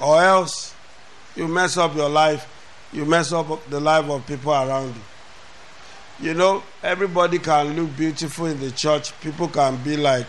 [0.00, 0.74] Or else
[1.36, 2.48] you mess up your life,
[2.92, 6.28] you mess up the life of people around you.
[6.28, 9.18] You know, everybody can look beautiful in the church.
[9.20, 10.26] People can be like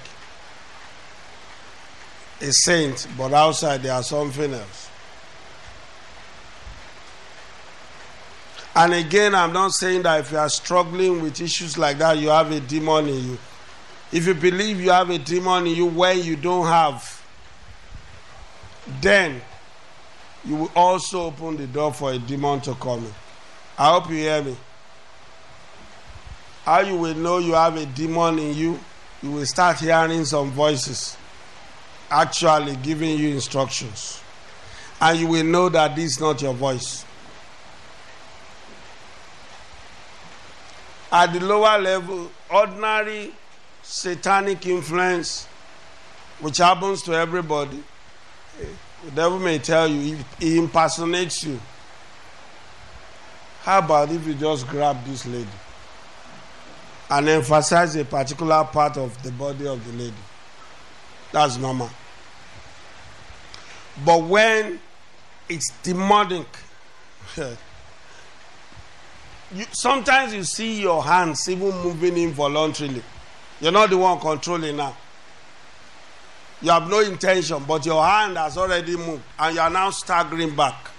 [2.42, 4.90] a saint, but outside they are something else.
[8.76, 12.28] And again, I'm not saying that if you are struggling with issues like that, you
[12.28, 13.38] have a demon in you.
[14.12, 17.26] If you believe you have a demon in you when you don't have,
[19.02, 19.42] then
[20.44, 23.14] you will also open the door for a demon to come in.
[23.78, 24.58] I hope you hear me.
[26.66, 28.80] How you will know you have a demon in you,
[29.24, 31.16] you will start hearing some voices
[32.16, 34.22] actually giving you instructions.
[35.01, 37.03] And you will know that this is not your voice.
[41.11, 43.34] At the lower level, ordinary
[43.84, 45.45] satanic influence,
[46.39, 47.84] which happens to everybody,
[49.03, 51.59] the devil may tell you, he, impersonates you.
[53.63, 55.47] How about if you just grab this lady
[57.09, 60.13] and emphasize a particular part of the body of the lady?
[61.32, 61.89] That's normal.
[64.04, 64.80] But when
[65.48, 66.48] it's demonic,
[67.38, 67.46] you,
[69.72, 73.04] sometimes you see your hands even moving involuntarily.
[73.62, 74.98] You're not the one controlling now.
[76.62, 80.56] You have no intention, but your hand has already moved, and you are now staggering
[80.56, 80.89] back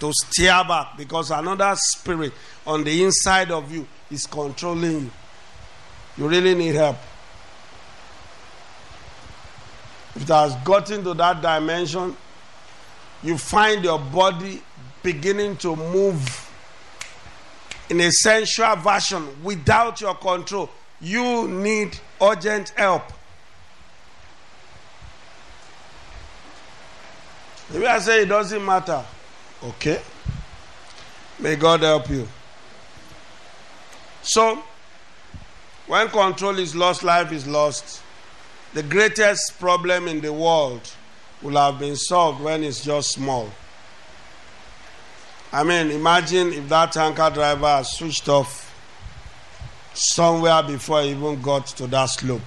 [0.00, 2.32] to steer back because another spirit
[2.66, 5.10] on the inside of you is controlling you.
[6.16, 6.96] You really need help.
[10.14, 12.16] If it has gotten to that dimension,
[13.24, 14.62] you find your body
[15.02, 16.50] beginning to move
[17.88, 20.68] in a sensual version without your control.
[21.00, 23.02] You need urgent help.
[27.72, 29.02] Maybe I say it doesn't matter.
[29.64, 30.00] Okay.
[31.38, 32.28] May God help you.
[34.22, 34.62] So,
[35.86, 38.02] when control is lost, life is lost.
[38.74, 40.90] The greatest problem in the world
[41.44, 43.48] will have been solved when it's just small.
[45.52, 48.74] I mean, imagine if that tanker driver had switched off
[49.92, 52.40] somewhere before he even got to that slope.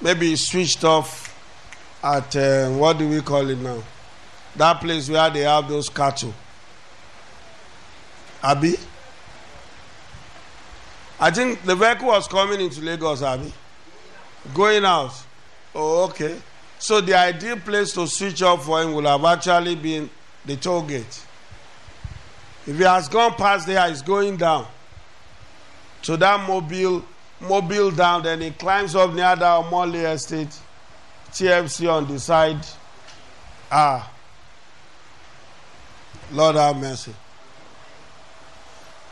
[0.00, 1.30] Maybe he switched off
[2.02, 3.82] at, uh, what do we call it now?
[4.56, 6.34] That place where they have those cattle.
[8.42, 8.74] Abi?
[11.20, 13.52] I think the vehicle was coming into Lagos, Abi.
[14.52, 15.12] Going out.
[15.74, 16.40] Oh, okay.
[16.84, 20.10] So the ideal place to switch off for him would have actually been
[20.44, 21.24] the toll gate.
[22.66, 24.66] If he has gone past there, he's going down
[26.02, 27.02] to that mobile,
[27.40, 28.24] mobile down.
[28.24, 30.54] Then he climbs up near that Molly Estate,
[31.30, 32.60] TFC on the side.
[33.72, 34.12] Ah,
[36.32, 37.14] Lord have mercy.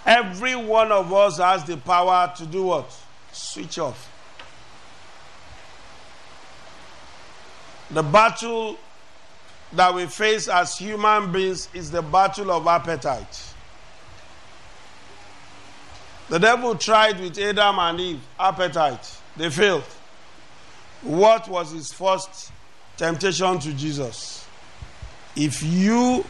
[0.05, 2.95] Every one of us has the power to do what?
[3.33, 4.12] Switch off.
[7.93, 8.79] The battle
[9.73, 13.53] that we face as human beings is the battle of appetite.
[16.29, 19.19] The devil tried with Adam and Eve, appetite.
[19.37, 19.85] They failed.
[21.03, 22.53] What was his first
[22.97, 24.47] temptation to Jesus?
[25.37, 26.25] If you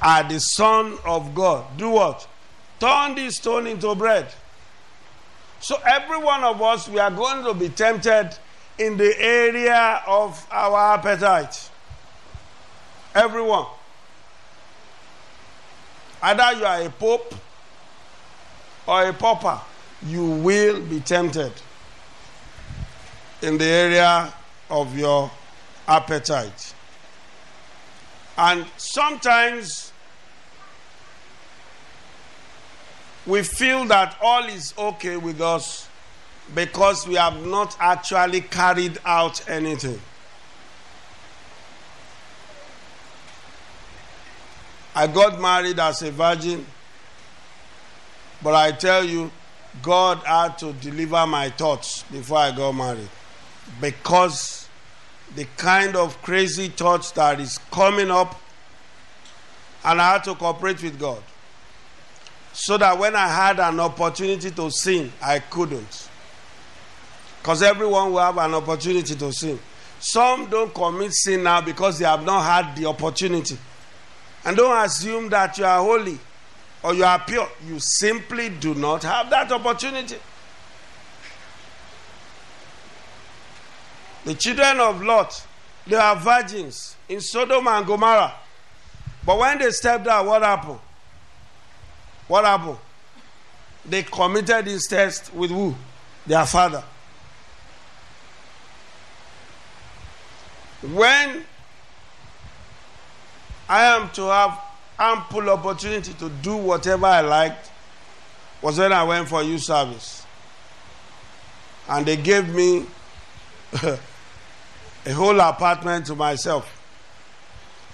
[0.00, 2.28] are the Son of God, do what?
[2.78, 4.32] Turn this stone into bread.
[5.60, 8.30] So, every one of us, we are going to be tempted
[8.80, 11.70] in the area of our appetite.
[13.14, 13.66] Everyone.
[16.22, 17.34] Either you are a pope
[18.86, 19.60] or a pauper,
[20.06, 21.52] you will be tempted
[23.42, 24.32] in the area
[24.70, 25.30] of your
[25.86, 26.74] appetite.
[28.38, 29.92] And sometimes
[33.26, 35.89] we feel that all is okay with us
[36.54, 40.00] because we have not actually carried out anything.
[44.94, 46.66] I got married as a virgin,
[48.42, 49.30] but I tell you,
[49.82, 53.08] God had to deliver my thoughts before I got married
[53.80, 54.68] because
[55.36, 58.40] the kind of crazy thoughts that is coming up,
[59.84, 61.22] and I had to cooperate with God
[62.52, 66.09] so that when I had an opportunity to sin, I couldn't.
[67.40, 69.58] Because everyone will have an opportunity to sin.
[69.98, 73.56] Some don't commit sin now because they have not had the opportunity.
[74.44, 76.18] And don't assume that you are holy
[76.82, 77.48] or you are pure.
[77.66, 80.16] You simply do not have that opportunity.
[84.24, 85.46] The children of Lot,
[85.86, 88.34] they are virgins in Sodom and Gomorrah.
[89.24, 90.78] But when they stepped out, what happened?
[92.28, 92.78] What happened?
[93.84, 95.74] They committed incest with who?
[96.26, 96.84] Their father.
[100.82, 101.44] When
[103.68, 104.58] I am to have
[104.98, 107.70] ample opportunity to do whatever I liked,
[108.62, 110.24] was when I went for youth service.
[111.88, 112.86] And they gave me
[113.82, 116.76] a whole apartment to myself.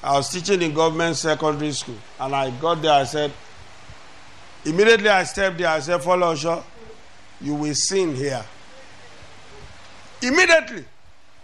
[0.03, 2.93] I was teaching in government secondary school, and I got there.
[2.93, 3.32] I said,
[4.64, 5.68] immediately I stepped there.
[5.68, 6.62] I said, "Follow, sure,
[7.41, 8.45] you will sin here."
[10.22, 10.84] Immediately,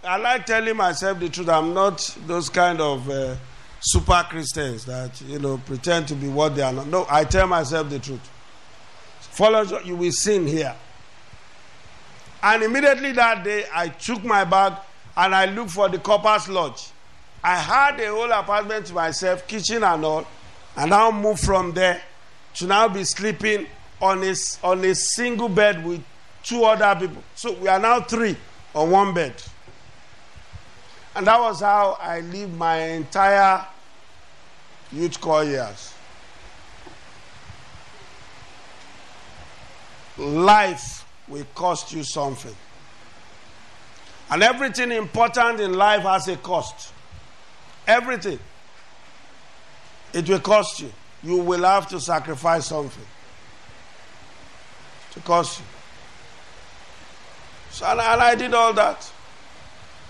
[0.05, 1.47] I like telling myself the truth.
[1.47, 3.35] I'm not those kind of uh,
[3.79, 6.87] super Christians that you know pretend to be what they are not.
[6.87, 8.29] No, I tell myself the truth.
[9.21, 10.75] Follow, you will sin here.
[12.41, 14.73] And immediately that day, I took my bag
[15.15, 16.89] and I looked for the corper's Lodge.
[17.41, 20.27] I had a whole apartment to myself, kitchen and all,
[20.75, 22.01] and now moved from there
[22.55, 23.67] to now be sleeping
[24.01, 26.03] on a, on a single bed with
[26.43, 27.23] two other people.
[27.35, 28.35] So we are now three
[28.75, 29.33] on one bed.
[31.15, 33.65] And that was how I lived my entire
[34.91, 35.93] youth corps years.
[40.17, 42.55] Life will cost you something.
[44.29, 46.91] And everything important in life has a cost.
[47.87, 48.39] Everything.
[50.13, 50.91] It will cost you.
[51.23, 53.05] You will have to sacrifice something
[55.11, 55.65] to cost you.
[57.71, 59.12] So, and, and I did all that.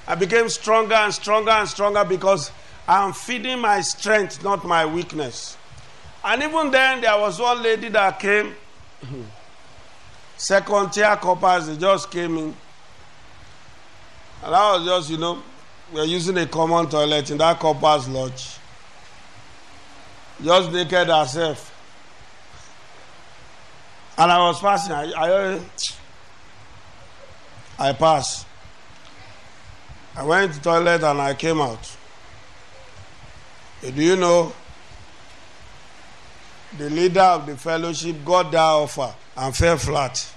[0.07, 2.51] I became stronger and stronger and stronger because
[2.87, 5.57] I'm feeding my strength, not my weakness.
[6.23, 8.55] And even then, there was one lady that came,
[10.37, 12.55] second tier corpers, they just came in.
[14.43, 15.41] And I was just, you know,
[15.93, 18.57] we are using a common toilet in that corpers lodge.
[20.43, 21.69] Just naked herself.
[24.17, 24.93] And I was passing.
[24.93, 25.59] I, I,
[27.79, 28.45] I passed.
[30.15, 31.97] I went to toilet and I came out.
[33.81, 34.53] Do you know
[36.77, 40.33] the leader of the fellowship got that offer and fell flat?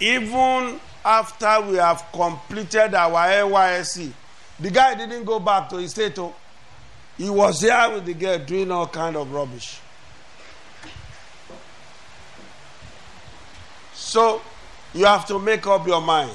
[0.00, 4.12] Even after we have completed our NYSC,
[4.60, 6.18] the guy didn't go back to his state.
[6.18, 6.34] Oh.
[7.18, 9.78] He was there with the girl doing all kind of rubbish.
[13.94, 14.40] So
[14.94, 16.32] you have to make up your mind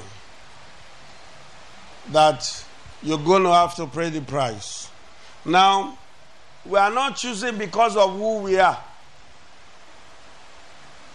[2.12, 2.64] that
[3.02, 4.90] you're going to have to pay the price.
[5.44, 5.98] Now,
[6.66, 8.82] we are not choosing because of who we are.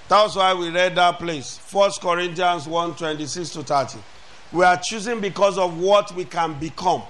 [0.09, 1.59] That's why we read that place.
[1.71, 3.99] 1 Corinthians 1 26 to 30.
[4.51, 7.01] We are choosing because of what we can become.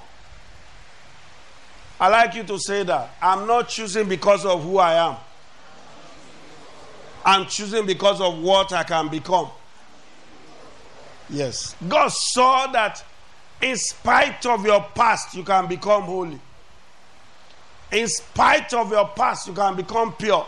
[2.00, 3.12] I like you to say that.
[3.22, 5.18] I'm not choosing because of who I am.
[7.26, 9.50] I'm choosing because of what I can become.
[11.30, 11.76] Yes.
[11.88, 13.04] God saw that
[13.64, 16.40] in spite of your past, you can become holy.
[17.94, 20.46] In spite of your past, you can become pure.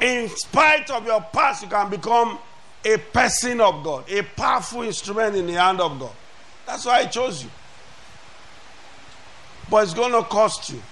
[0.00, 2.38] In spite of your past, you can become
[2.82, 6.12] a person of God, a powerful instrument in the hand of God.
[6.66, 7.50] That's why I chose you.
[9.70, 10.82] But it's going to cost you.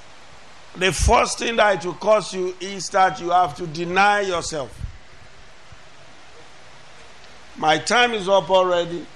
[0.77, 4.79] The first thing that it will cost you is that you have to deny yourself.
[7.57, 9.07] My time is up already,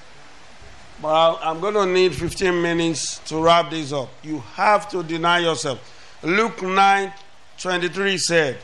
[1.02, 4.08] but I'm going to need 15 minutes to wrap this up.
[4.22, 5.80] You have to deny yourself.
[6.22, 7.12] Luke 9
[7.60, 8.58] 23 said,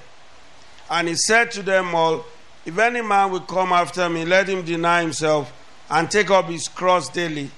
[0.89, 2.25] And he said to them all,
[2.65, 5.53] If any man will come after me, let him deny himself
[5.91, 7.51] and take up his cross daily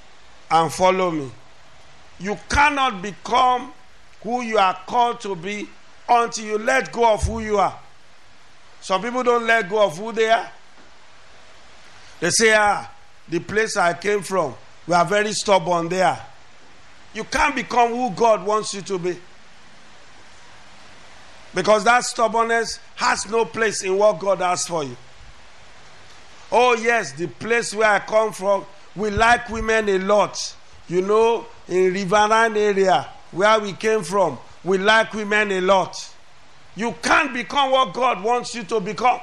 [0.50, 1.30] and follow me.
[2.18, 3.72] You cannot become
[4.22, 5.68] who you are called to be
[6.08, 7.78] until you let go of who you are.
[8.80, 10.50] Some people don't let go of who they are.
[12.20, 12.90] They say, ah,
[13.28, 14.54] the place I came from,
[14.90, 16.20] we are very stubborn there.
[17.14, 19.16] You can't become who God wants you to be.
[21.54, 24.96] Because that stubbornness has no place in what God has for you.
[26.50, 28.66] Oh, yes, the place where I come from,
[28.96, 30.56] we like women a lot.
[30.88, 36.12] You know, in Riverine area where we came from, we like women a lot.
[36.74, 39.20] You can't become what God wants you to become.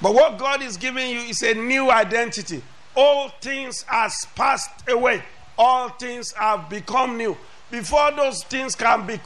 [0.00, 2.62] But what God is giving you is a new identity.
[2.94, 5.22] All things has passed away.
[5.56, 7.36] All things have become new.
[7.70, 9.20] Before those things can be,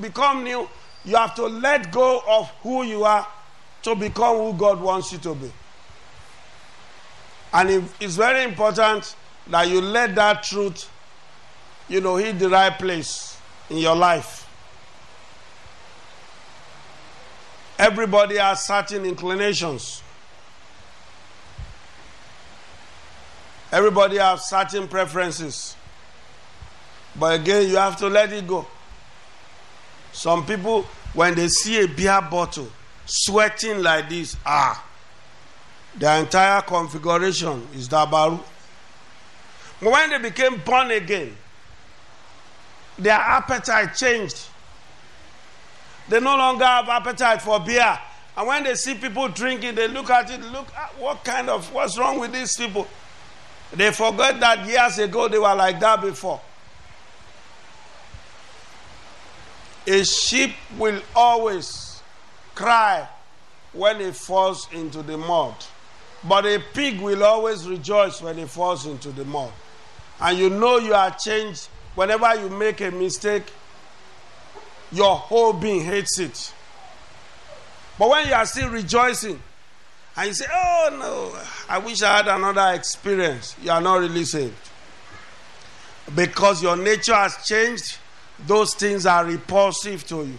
[0.00, 0.68] become new,
[1.04, 3.26] you have to let go of who you are
[3.82, 5.52] to become who God wants you to be.
[7.52, 9.14] And it- it's very important
[9.48, 10.88] that you let that truth,
[11.88, 13.36] you know, hit the right place
[13.68, 14.41] in your life.
[17.82, 20.04] Everybody has certain inclinations.
[23.72, 25.74] Everybody has certain preferences.
[27.18, 28.68] But again, you have to let it go.
[30.12, 32.68] Some people, when they see a beer bottle
[33.04, 34.86] sweating like this, ah,
[35.96, 38.38] their entire configuration is dabaru.
[39.80, 41.36] But when they became born again,
[42.96, 44.50] their appetite changed.
[46.12, 47.98] They no longer have appetite for beer.
[48.36, 51.72] And when they see people drinking, they look at it, look at what kind of,
[51.72, 52.86] what's wrong with these people?
[53.72, 56.38] They forget that years ago they were like that before.
[59.86, 62.02] A sheep will always
[62.54, 63.08] cry
[63.72, 65.54] when it falls into the mud,
[66.28, 69.50] but a pig will always rejoice when it falls into the mud.
[70.20, 73.44] And you know you are changed whenever you make a mistake,
[74.92, 76.52] your whole being hates it.
[77.98, 79.40] But when you are still rejoicing,
[80.16, 84.24] and you say, Oh no, I wish I had another experience, you are not really
[84.24, 84.54] saved.
[86.14, 87.98] Because your nature has changed,
[88.46, 90.38] those things are repulsive to you.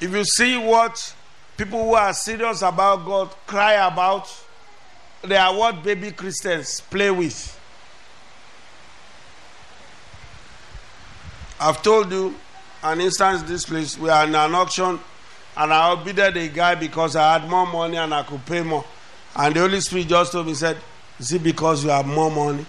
[0.00, 1.14] If you see what
[1.56, 4.28] people who are serious about God cry about,
[5.22, 7.57] they are what baby Christians play with.
[11.60, 12.34] I've told you
[12.82, 13.98] an instance this place.
[13.98, 15.00] We are in an auction
[15.56, 18.84] and I outbidded a guy because I had more money and I could pay more.
[19.34, 20.76] And the Holy Spirit just told me, said,
[21.18, 22.64] Is it because you have more money?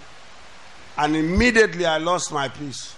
[0.98, 2.94] And immediately I lost my peace.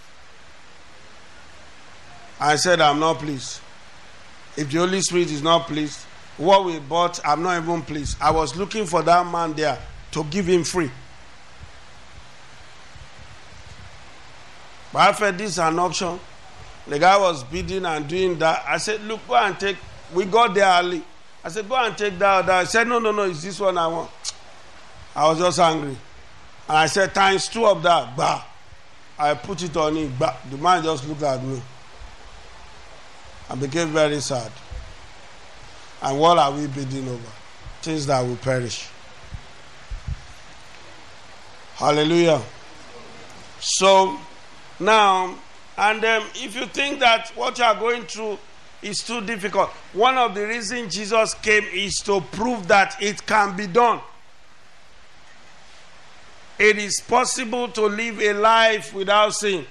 [2.41, 3.61] I said, I'm not pleased.
[4.57, 6.01] If the Holy Spirit is not pleased,
[6.37, 8.17] what we bought, I'm not even pleased.
[8.21, 9.79] I was looking for that man there
[10.13, 10.91] to give him free.
[14.93, 16.21] But after this is an auction,
[16.87, 18.65] the guy was bidding and doing that.
[18.67, 19.77] I said, Look, go and take.
[20.15, 21.03] We got there early.
[21.45, 22.47] I said, Go and take that.
[22.47, 22.55] that.
[22.55, 24.11] I said, No, no, no, it's this one I want.
[25.15, 25.97] I was just angry.
[26.69, 28.17] And I said, Times two of that.
[28.17, 28.45] Bah.
[29.19, 30.15] I put it on him.
[30.19, 30.37] Bah.
[30.51, 31.61] The man just looked at me.
[33.49, 34.51] I became very sad.
[36.03, 37.33] And what are we bidding over?
[37.81, 38.89] Things that will perish.
[41.75, 42.43] Hallelujah.
[43.61, 44.19] So,
[44.83, 45.39] now,
[45.79, 48.39] and um, if you think that what you are going through
[48.83, 53.57] is too difficult, one of the reasons Jesus came is to prove that it can
[53.57, 54.01] be done.
[56.59, 59.67] It is possible to live a life without sin.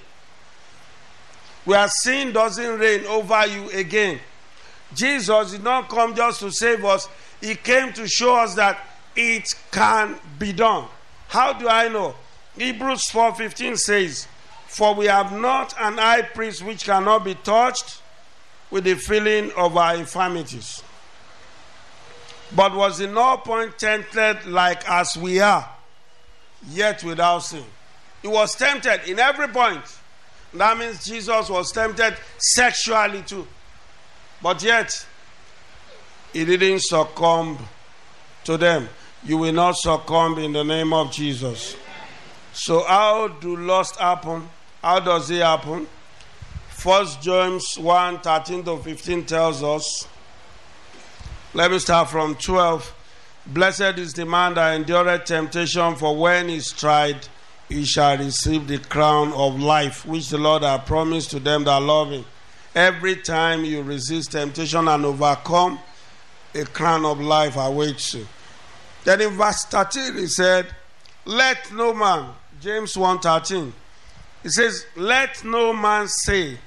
[1.64, 4.18] Where sin doesn't reign over you again.
[4.94, 7.08] Jesus did not come just to save us,
[7.40, 8.78] He came to show us that
[9.14, 10.86] it can be done.
[11.28, 12.14] How do I know?
[12.56, 14.26] Hebrews 4:15 says,
[14.72, 18.00] For we have not an high priest which cannot be touched
[18.70, 20.82] with the feeling of our infirmities,
[22.56, 25.68] but was in all point tempted like as we are,
[26.70, 27.66] yet without sin.
[28.22, 29.82] He was tempted in every point.
[30.54, 33.46] That means Jesus was tempted sexually too.
[34.40, 35.06] But yet,
[36.32, 37.58] he didn't succumb
[38.44, 38.88] to them.
[39.22, 41.76] You will not succumb in the name of Jesus.
[42.54, 44.48] So, how do lust happen?
[44.82, 45.86] How does it happen?
[46.70, 50.08] First James 1 13 to 15 tells us.
[51.54, 52.92] Let me start from 12.
[53.46, 57.28] Blessed is the man that endureth temptation, for when he is tried,
[57.68, 61.80] he shall receive the crown of life, which the Lord hath promised to them that
[61.80, 62.24] love him.
[62.74, 65.78] Every time you resist temptation and overcome,
[66.54, 68.26] a crown of life awaits you.
[69.04, 70.66] Then in verse 13, he said,
[71.24, 72.30] Let no man,
[72.60, 73.72] James 1 13,
[74.42, 76.58] he says, Let no man say,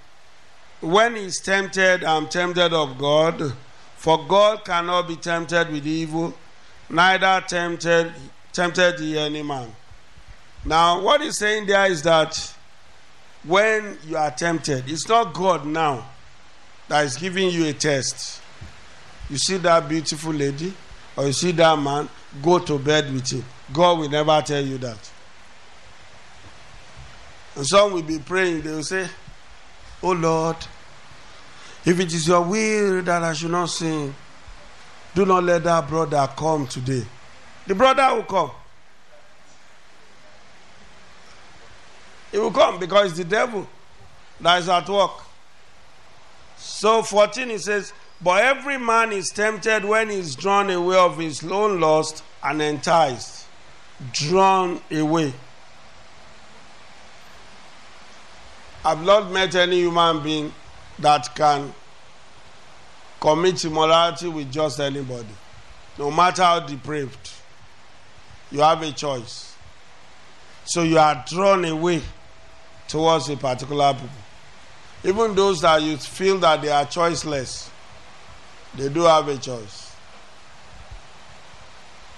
[0.82, 3.54] when he is tempted, I'm tempted of God,
[3.98, 6.34] for God cannot be tempted with evil,
[6.90, 8.14] neither tempted
[8.56, 9.70] tempted he any man.
[10.64, 12.56] Now, what he's saying there is that
[13.44, 16.06] when you are tempted, it's not God now
[16.88, 18.42] that is giving you a test.
[19.30, 20.74] You see that beautiful lady,
[21.18, 22.08] or you see that man,
[22.42, 23.44] go to bed with him.
[23.74, 25.12] God will never tell you that.
[27.56, 29.08] And some will be praying, they will say,
[30.04, 30.58] Oh Lord,
[31.86, 34.14] if it is your will that I should not sin,
[35.14, 37.06] do not let that brother come today.
[37.68, 38.52] The brother will come.
[42.32, 43.68] He will come because it's the devil
[44.42, 45.12] that is at work.
[46.58, 51.18] So 14 he says, But every man is tempted when he is drawn away of
[51.18, 53.48] his own lust and enticed.
[54.12, 55.34] Drawn away.
[58.86, 60.54] I've not met any human being
[61.00, 61.74] that can
[63.20, 65.28] commit immorality with just anybody,
[65.98, 67.32] no matter how depraved.
[68.52, 69.56] You have a choice.
[70.66, 72.04] So you are drawn away
[72.88, 74.10] towards a particular people.
[75.04, 77.68] Even those that you feel that they are choiceless,
[78.76, 79.96] they do have a choice.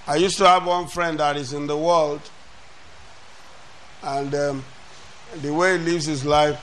[0.06, 2.20] I used to have one friend that is in the world,
[4.02, 4.64] and um,
[5.36, 6.58] the way he lives his life.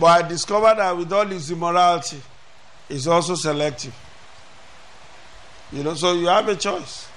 [0.00, 2.20] But I discovered that with all his immorality,
[2.88, 3.94] he's also selective.
[5.72, 7.08] You know, so you have a choice.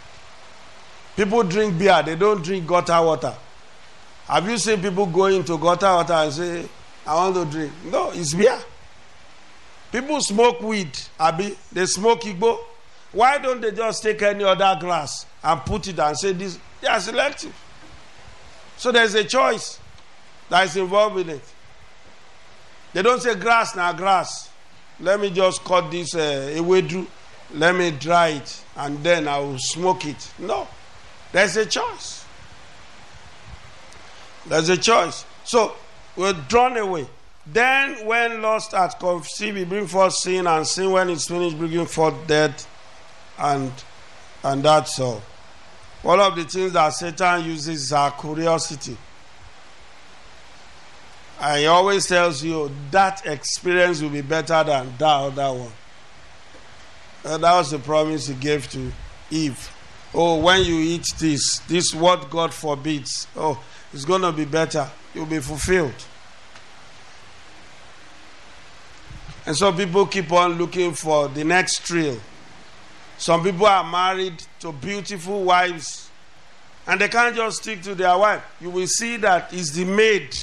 [1.15, 3.33] People drink beer, they don't drink gutter water.
[4.27, 6.65] Have you seen people go into gutter water and say,
[7.05, 7.71] I want to drink?
[7.85, 8.59] No, it's beer.
[9.91, 11.55] People smoke weed, Abi.
[11.71, 12.57] They smoke Igbo.
[13.13, 16.59] Why don't they just take any other glass and put it and say this?
[16.81, 17.53] They are selective.
[18.77, 19.79] So there's a choice
[20.49, 21.53] that is involved in it.
[22.93, 24.49] They don't say grass now grass.
[24.99, 27.07] Let me just cut this uh, ewedu.
[27.53, 30.31] Let me dry it and then I will smoke it.
[30.39, 30.67] No.
[31.31, 32.25] There's a choice.
[34.47, 35.25] There's a choice.
[35.43, 35.73] So
[36.15, 37.07] we're drawn away.
[37.47, 41.85] Then, when lust has conceived, it brings forth sin, and sin, when it's finished, bringing
[41.85, 42.67] forth death,
[43.37, 43.71] and
[44.43, 45.21] and that's all.
[46.05, 48.95] One of the things that Satan uses is our curiosity.
[51.41, 55.71] And he always tells you that experience will be better than that other one.
[57.23, 58.91] And that was the promise he gave to
[59.31, 59.71] Eve.
[60.13, 63.25] Oh, when you eat this, this what God forbids.
[63.35, 63.59] Oh,
[63.91, 64.87] it's going to be better.
[65.15, 66.05] You'll be fulfilled.
[69.47, 72.19] And so people keep on looking for the next thrill.
[73.17, 76.09] Some people are married to beautiful wives
[76.87, 78.43] and they can't just stick to their wife.
[78.61, 80.37] You will see that it's the maid,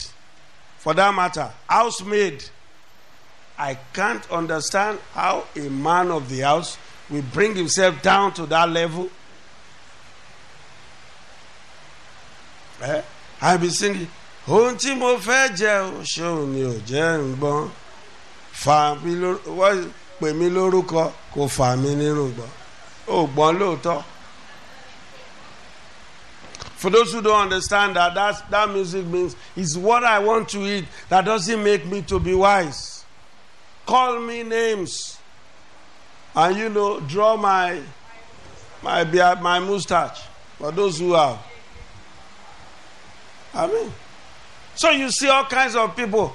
[0.78, 2.44] for that matter, housemaid.
[3.58, 6.78] I can't understand how a man of the house
[7.10, 9.10] will bring himself down to that level.
[12.82, 13.02] Eh?
[13.40, 14.08] I be singing,
[23.14, 24.04] Oh, lóòótọ́.
[26.76, 30.64] For those who don't understand that, that's, that music means is what I want to
[30.64, 33.04] eat that doesn't make me to be wise.
[33.84, 35.18] Call me names,
[36.34, 37.82] and you know, draw my
[38.82, 40.22] my beard, my mustache.
[40.56, 41.38] For those who have,
[43.52, 43.92] I mean,
[44.74, 46.34] so you see all kinds of people.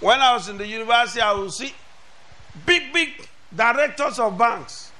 [0.00, 1.72] When I was in the university, I would see
[2.66, 3.10] big, big
[3.54, 4.91] directors of banks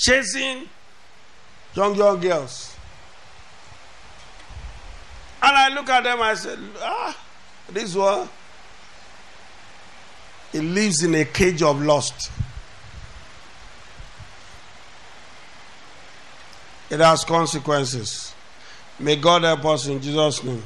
[0.00, 0.68] chasing
[1.74, 2.76] young, young girls.
[5.42, 7.16] And I look at them, I said, ah,
[7.70, 8.28] this one,
[10.52, 12.30] he lives in a cage of lust.
[16.90, 18.34] It has consequences.
[18.98, 20.62] May God help us in Jesus' name.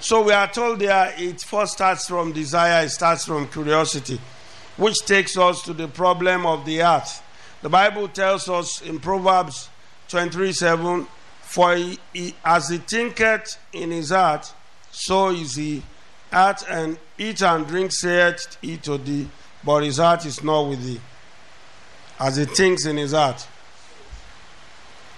[0.00, 4.20] So we are told there it first starts from desire, it starts from curiosity,
[4.76, 7.08] which takes us to the problem of the heart.
[7.62, 9.68] The Bible tells us in Proverbs
[10.08, 11.06] 23 7,
[11.42, 14.52] For he, as he thinketh in his heart,
[14.90, 15.82] so is he
[16.32, 19.28] at and eat and drink saith he to thee,
[19.64, 21.00] but his heart is not with thee.
[22.18, 23.46] As he thinks in his heart.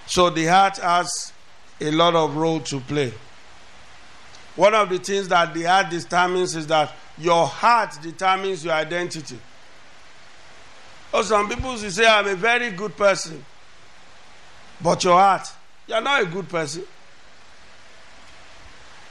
[0.07, 1.33] So the heart has
[1.81, 3.13] a lot of role to play.
[4.57, 9.39] One of the things that the heart determines is that your heart determines your identity.
[11.13, 13.45] Oh, some people will say, I'm a very good person.
[14.81, 15.51] But your heart,
[15.87, 16.85] you're not a good person.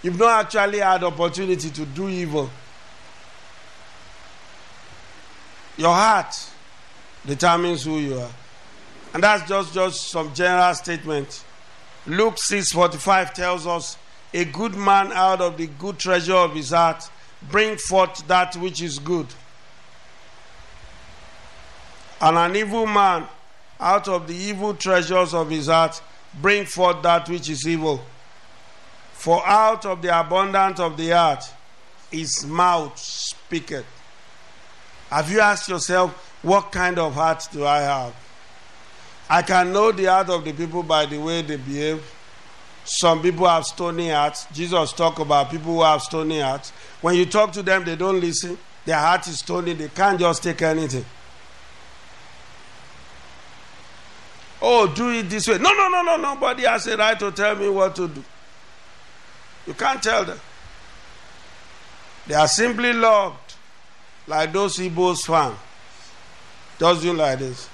[0.04, 2.50] You've not actually had opportunity to do evil.
[5.76, 6.36] Your heart
[7.26, 8.32] determines who you are.
[9.14, 11.44] And that's just, just some general statement.
[12.06, 13.98] Luke 6:45 tells us,
[14.34, 17.10] "A good man out of the good treasure of his heart
[17.42, 19.28] bring forth that which is good,
[22.22, 23.28] and an evil man
[23.80, 26.02] out of the evil treasures of his heart
[26.42, 28.04] bring forth that which is evil.
[29.14, 31.44] For out of the abundance of the heart
[32.12, 33.86] his mouth speaketh."
[35.10, 36.12] Have you asked yourself,
[36.42, 38.14] what kind of heart do I have?
[39.30, 42.04] I can know the heart of the people by the way they behave.
[42.86, 44.48] Some people have stony hearts.
[44.54, 46.72] Jesus talked about people who have stony hearts.
[47.02, 48.58] When you talk to them, they don't listen.
[48.86, 49.74] Their heart is stony.
[49.74, 51.06] They can't just take anything.
[54.62, 55.58] Oh, do it this way.
[55.60, 56.18] No, no, no, no.
[56.18, 58.24] Nobody has a right to tell me what to do.
[59.68, 60.40] You can't tell them.
[62.26, 63.56] They are simply loved
[64.26, 65.56] like those Igbos fan.
[66.80, 67.70] Just do like this.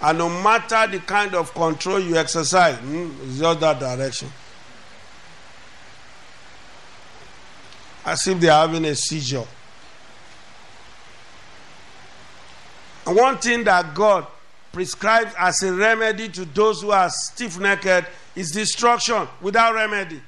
[0.00, 4.28] And no matter the kind of control you exercise, mm, it's just that direction.
[8.04, 9.46] As if they are having a seizure.
[13.06, 14.26] And one thing that God
[14.72, 20.20] prescribes as a remedy to those who are stiff necked is destruction without remedy.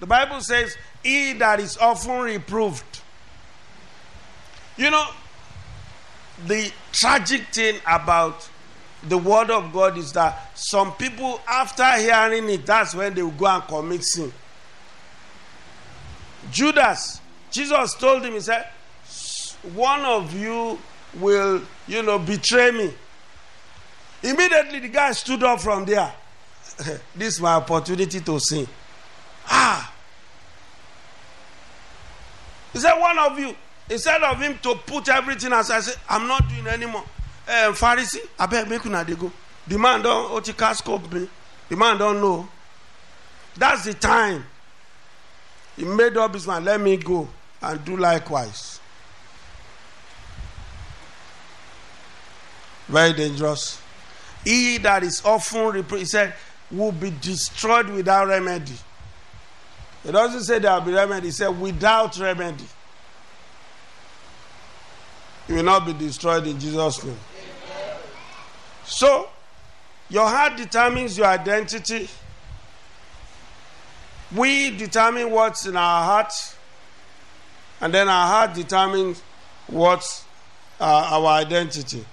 [0.00, 2.84] The Bible says, He that is often reproved.
[4.76, 5.06] You know,
[6.46, 8.48] the tragic thing about
[9.08, 13.30] the word of God is that some people, after hearing it, that's when they will
[13.30, 14.32] go and commit sin.
[16.50, 17.20] Judas,
[17.50, 18.66] Jesus told him, He said,
[19.74, 20.78] One of you
[21.20, 22.92] will, you know, betray me.
[24.24, 26.10] Immediately the guy stood up from there.
[27.14, 28.66] this is my opportunity to sin.
[29.46, 29.92] Ah.
[32.72, 33.54] He said, One of you,
[33.90, 37.04] instead of him to put everything aside, I said, I'm not doing anymore.
[37.46, 39.30] Uh, Pharisee, I beg make una go.
[39.66, 41.28] The man don't oti cast me.
[41.68, 42.48] The man don't know.
[43.56, 44.42] That's the time.
[45.76, 47.28] He made up his mind, let me go
[47.60, 48.80] and do likewise.
[52.88, 53.83] Very dangerous.
[54.44, 56.34] He that is often he said
[56.70, 58.74] will be destroyed without remedy.
[60.04, 62.64] It doesn't say there will be remedy, he said without remedy.
[65.48, 67.16] You will not be destroyed in Jesus' name.
[68.84, 69.28] So,
[70.10, 72.08] your heart determines your identity.
[74.34, 76.32] We determine what's in our heart,
[77.80, 79.22] and then our heart determines
[79.66, 80.24] what's
[80.80, 82.04] uh, our identity.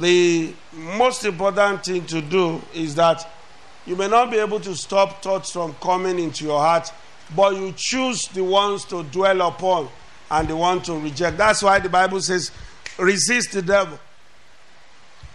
[0.00, 3.26] The most important thing to do is that
[3.86, 6.92] you may not be able to stop thoughts from coming into your heart,
[7.34, 9.88] but you choose the ones to dwell upon
[10.30, 11.38] and the one to reject.
[11.38, 12.50] That's why the Bible says,
[12.98, 13.98] resist the devil.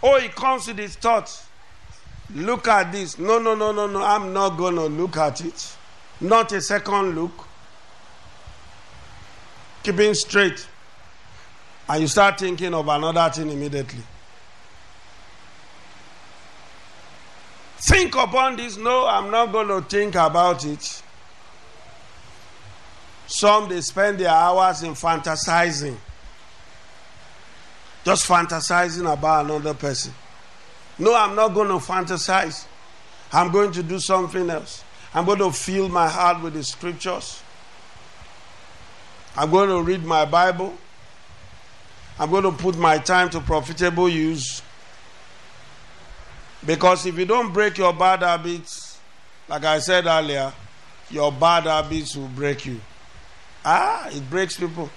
[0.03, 1.47] Oh, he comes with his thoughts.
[2.35, 3.17] Look at this.
[3.17, 4.03] No, no, no, no, no.
[4.03, 5.75] I'm not going to look at it.
[6.21, 7.47] Not a second look.
[9.81, 10.67] Keeping straight.
[11.89, 14.03] And you start thinking of another thing immediately.
[17.83, 18.77] Think upon this.
[18.77, 21.03] No, I'm not going to think about it.
[23.27, 25.97] Some they spend their hours in fantasizing.
[28.05, 30.13] Just fantasizing about another person.
[30.97, 32.65] No, I'm not going to fantasize.
[33.33, 34.85] I'm going to do something else.
[35.13, 37.41] I'm going to fill my heart with the scriptures.
[39.35, 40.73] I'm going to read my Bible.
[42.17, 44.61] I'm going to put my time to profitable use.
[46.65, 48.97] Because if you don't break your bad habits,
[49.49, 50.53] like I said earlier,
[51.09, 52.79] your bad habits will break you.
[53.65, 54.89] Ah, it breaks people.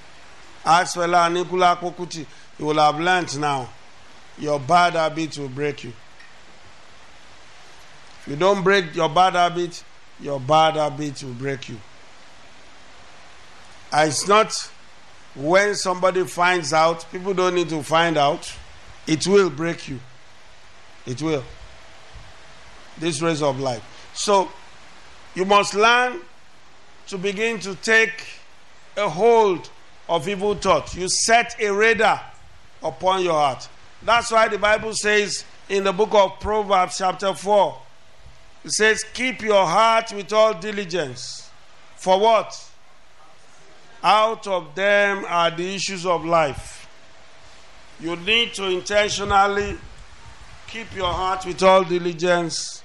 [0.65, 2.27] Ask Fela Anikulapo Kuti,
[2.59, 3.69] you will have learned now.
[4.39, 5.93] Your bad habits will break you.
[8.23, 9.85] If you don't break your bad habits,
[10.21, 11.79] your bad habits will break you.
[13.93, 14.53] And it's not
[15.35, 18.53] when somebody finds out, people don't need to find out,
[19.07, 20.01] it will break you.
[21.07, 21.45] It will.
[22.99, 23.83] This race of life.
[24.15, 24.51] So,
[25.35, 26.21] you must learn
[27.09, 28.25] to begin to take
[28.97, 29.69] a hold
[30.09, 30.95] of evil thought.
[30.95, 32.23] You set a radar
[32.83, 33.69] upon your heart.
[34.03, 37.79] That's why the Bible says in the book of Proverbs, chapter 4,
[38.65, 41.51] it says, Keep your heart with all diligence.
[41.97, 42.71] For what?
[44.03, 46.89] Out of them are the issues of life.
[48.01, 49.77] You need to intentionally
[50.67, 52.83] keep your heart with all diligence,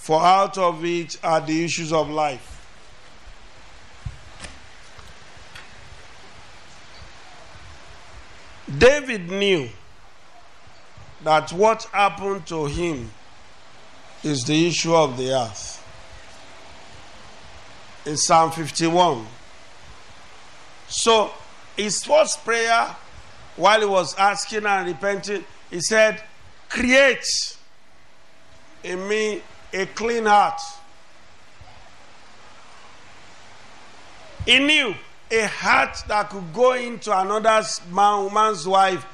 [0.00, 2.56] for out of it are the issues of life.
[8.78, 9.68] David knew
[11.22, 13.10] that what happened to him
[14.24, 15.76] is the issue of the earth.
[18.06, 19.26] In Psalm 51.
[20.88, 21.30] So,
[21.76, 22.96] his first prayer,
[23.54, 26.22] while he was asking and repenting, he said,
[26.70, 27.26] Create
[28.82, 29.42] in me
[29.72, 30.60] a clean heart.
[34.46, 34.94] He knew
[35.30, 39.06] a heart that could go into another man, man's wife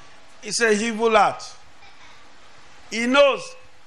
[0.42, 1.42] is a evil heart.
[2.90, 3.42] He knows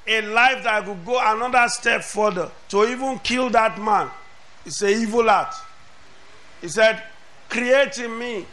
[0.06, 4.10] a life that could go another step further to even kill that man
[4.66, 5.54] is a evil heart.
[6.62, 7.02] He said,
[7.48, 8.46] create in me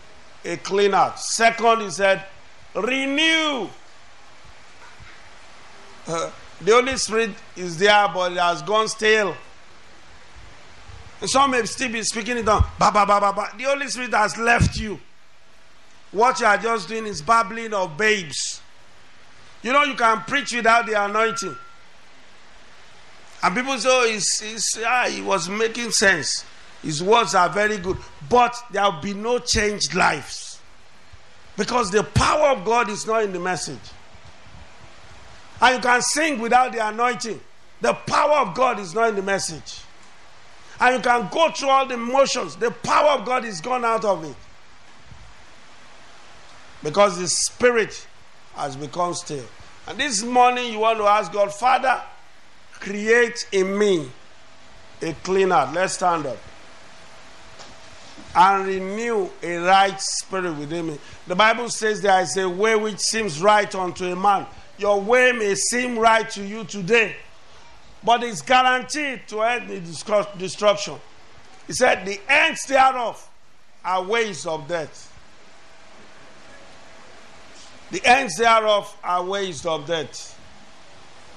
[0.44, 1.18] a clean heart.
[1.18, 2.24] Second, he said,
[2.74, 3.68] renew.
[6.06, 9.36] Uh, the Holy Spirit is there, but it has gone stale.
[11.20, 12.62] And some may still be speaking it down.
[12.78, 13.48] Ba, ba, ba, ba, ba.
[13.56, 15.00] The Holy Spirit has left you.
[16.12, 18.60] What you are just doing is babbling of babes.
[19.62, 21.56] You know, you can preach without the anointing.
[23.42, 26.44] And people say, oh, he's, he's, ah, he was making sense.
[26.82, 27.96] His words are very good.
[28.28, 30.60] But there will be no changed lives.
[31.56, 33.78] Because the power of God is not in the message.
[35.60, 37.40] And you can sing without the anointing.
[37.80, 39.80] The power of God is not in the message.
[40.80, 42.56] And you can go through all the motions.
[42.56, 44.36] The power of God is gone out of it.
[46.82, 48.06] Because the spirit
[48.54, 49.44] has become still.
[49.86, 52.02] And this morning you want to ask God, Father,
[52.72, 54.10] create in me
[55.00, 55.74] a clean heart.
[55.74, 56.38] Let's stand up.
[58.34, 60.98] And renew a right spirit within me.
[61.26, 64.46] The Bible says there is a way which seems right unto a man.
[64.78, 67.16] Your way may seem right to you today,
[68.04, 69.84] but it's guaranteed to end in
[70.38, 70.96] destruction.
[71.66, 73.28] He said, The ends thereof
[73.84, 75.12] are ways of death.
[77.90, 80.38] The ends thereof are ways of death.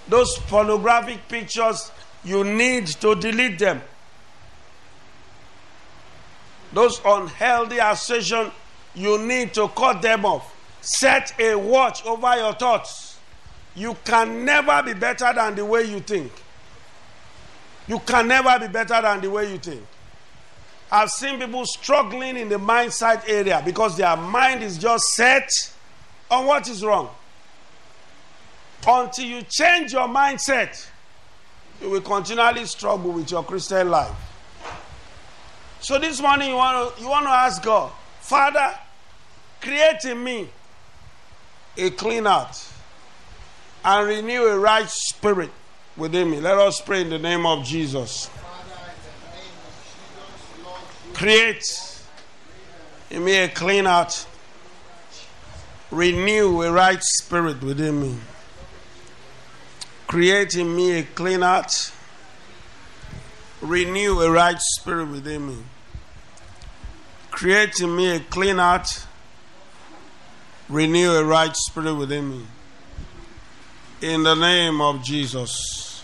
[0.08, 1.92] Those pornographic pictures,
[2.24, 3.82] you need to delete them.
[6.74, 8.52] Those unhealthy associations,
[8.96, 10.56] you need to cut them off.
[10.82, 13.09] Set a watch over your thoughts.
[13.76, 16.32] You can never be better than the way you think.
[17.88, 19.84] You can never be better than the way you think.
[20.92, 25.50] I've seen people struggling in the mindset area because their mind is just set
[26.30, 27.10] on what is wrong.
[28.88, 30.88] Until you change your mindset,
[31.82, 34.16] you will continually struggle with your Christian life.
[35.80, 37.92] So this morning you want to, you want to ask God,
[38.22, 38.74] Father,
[39.62, 40.50] create in me
[41.78, 42.69] a clean heart
[43.84, 45.52] and renew a right spirit
[45.96, 46.40] within me.
[46.40, 48.30] Let us pray in the name of Jesus.
[51.14, 51.66] Create
[53.10, 54.26] in me a clean heart,
[55.92, 58.18] renew a right spirit within me.
[60.08, 61.92] Create in me a clean heart,
[63.62, 65.58] renew a right spirit within me.
[67.32, 69.06] Create in me a clean heart,
[70.68, 72.46] renew a right spirit within me.
[74.02, 76.02] In the name of Jesus.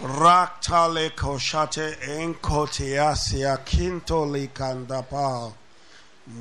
[0.00, 5.52] Raktale koshate enkotiasia kinto likandapa.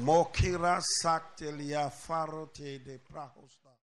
[0.01, 3.38] Mokira saktelia farote de prahosta.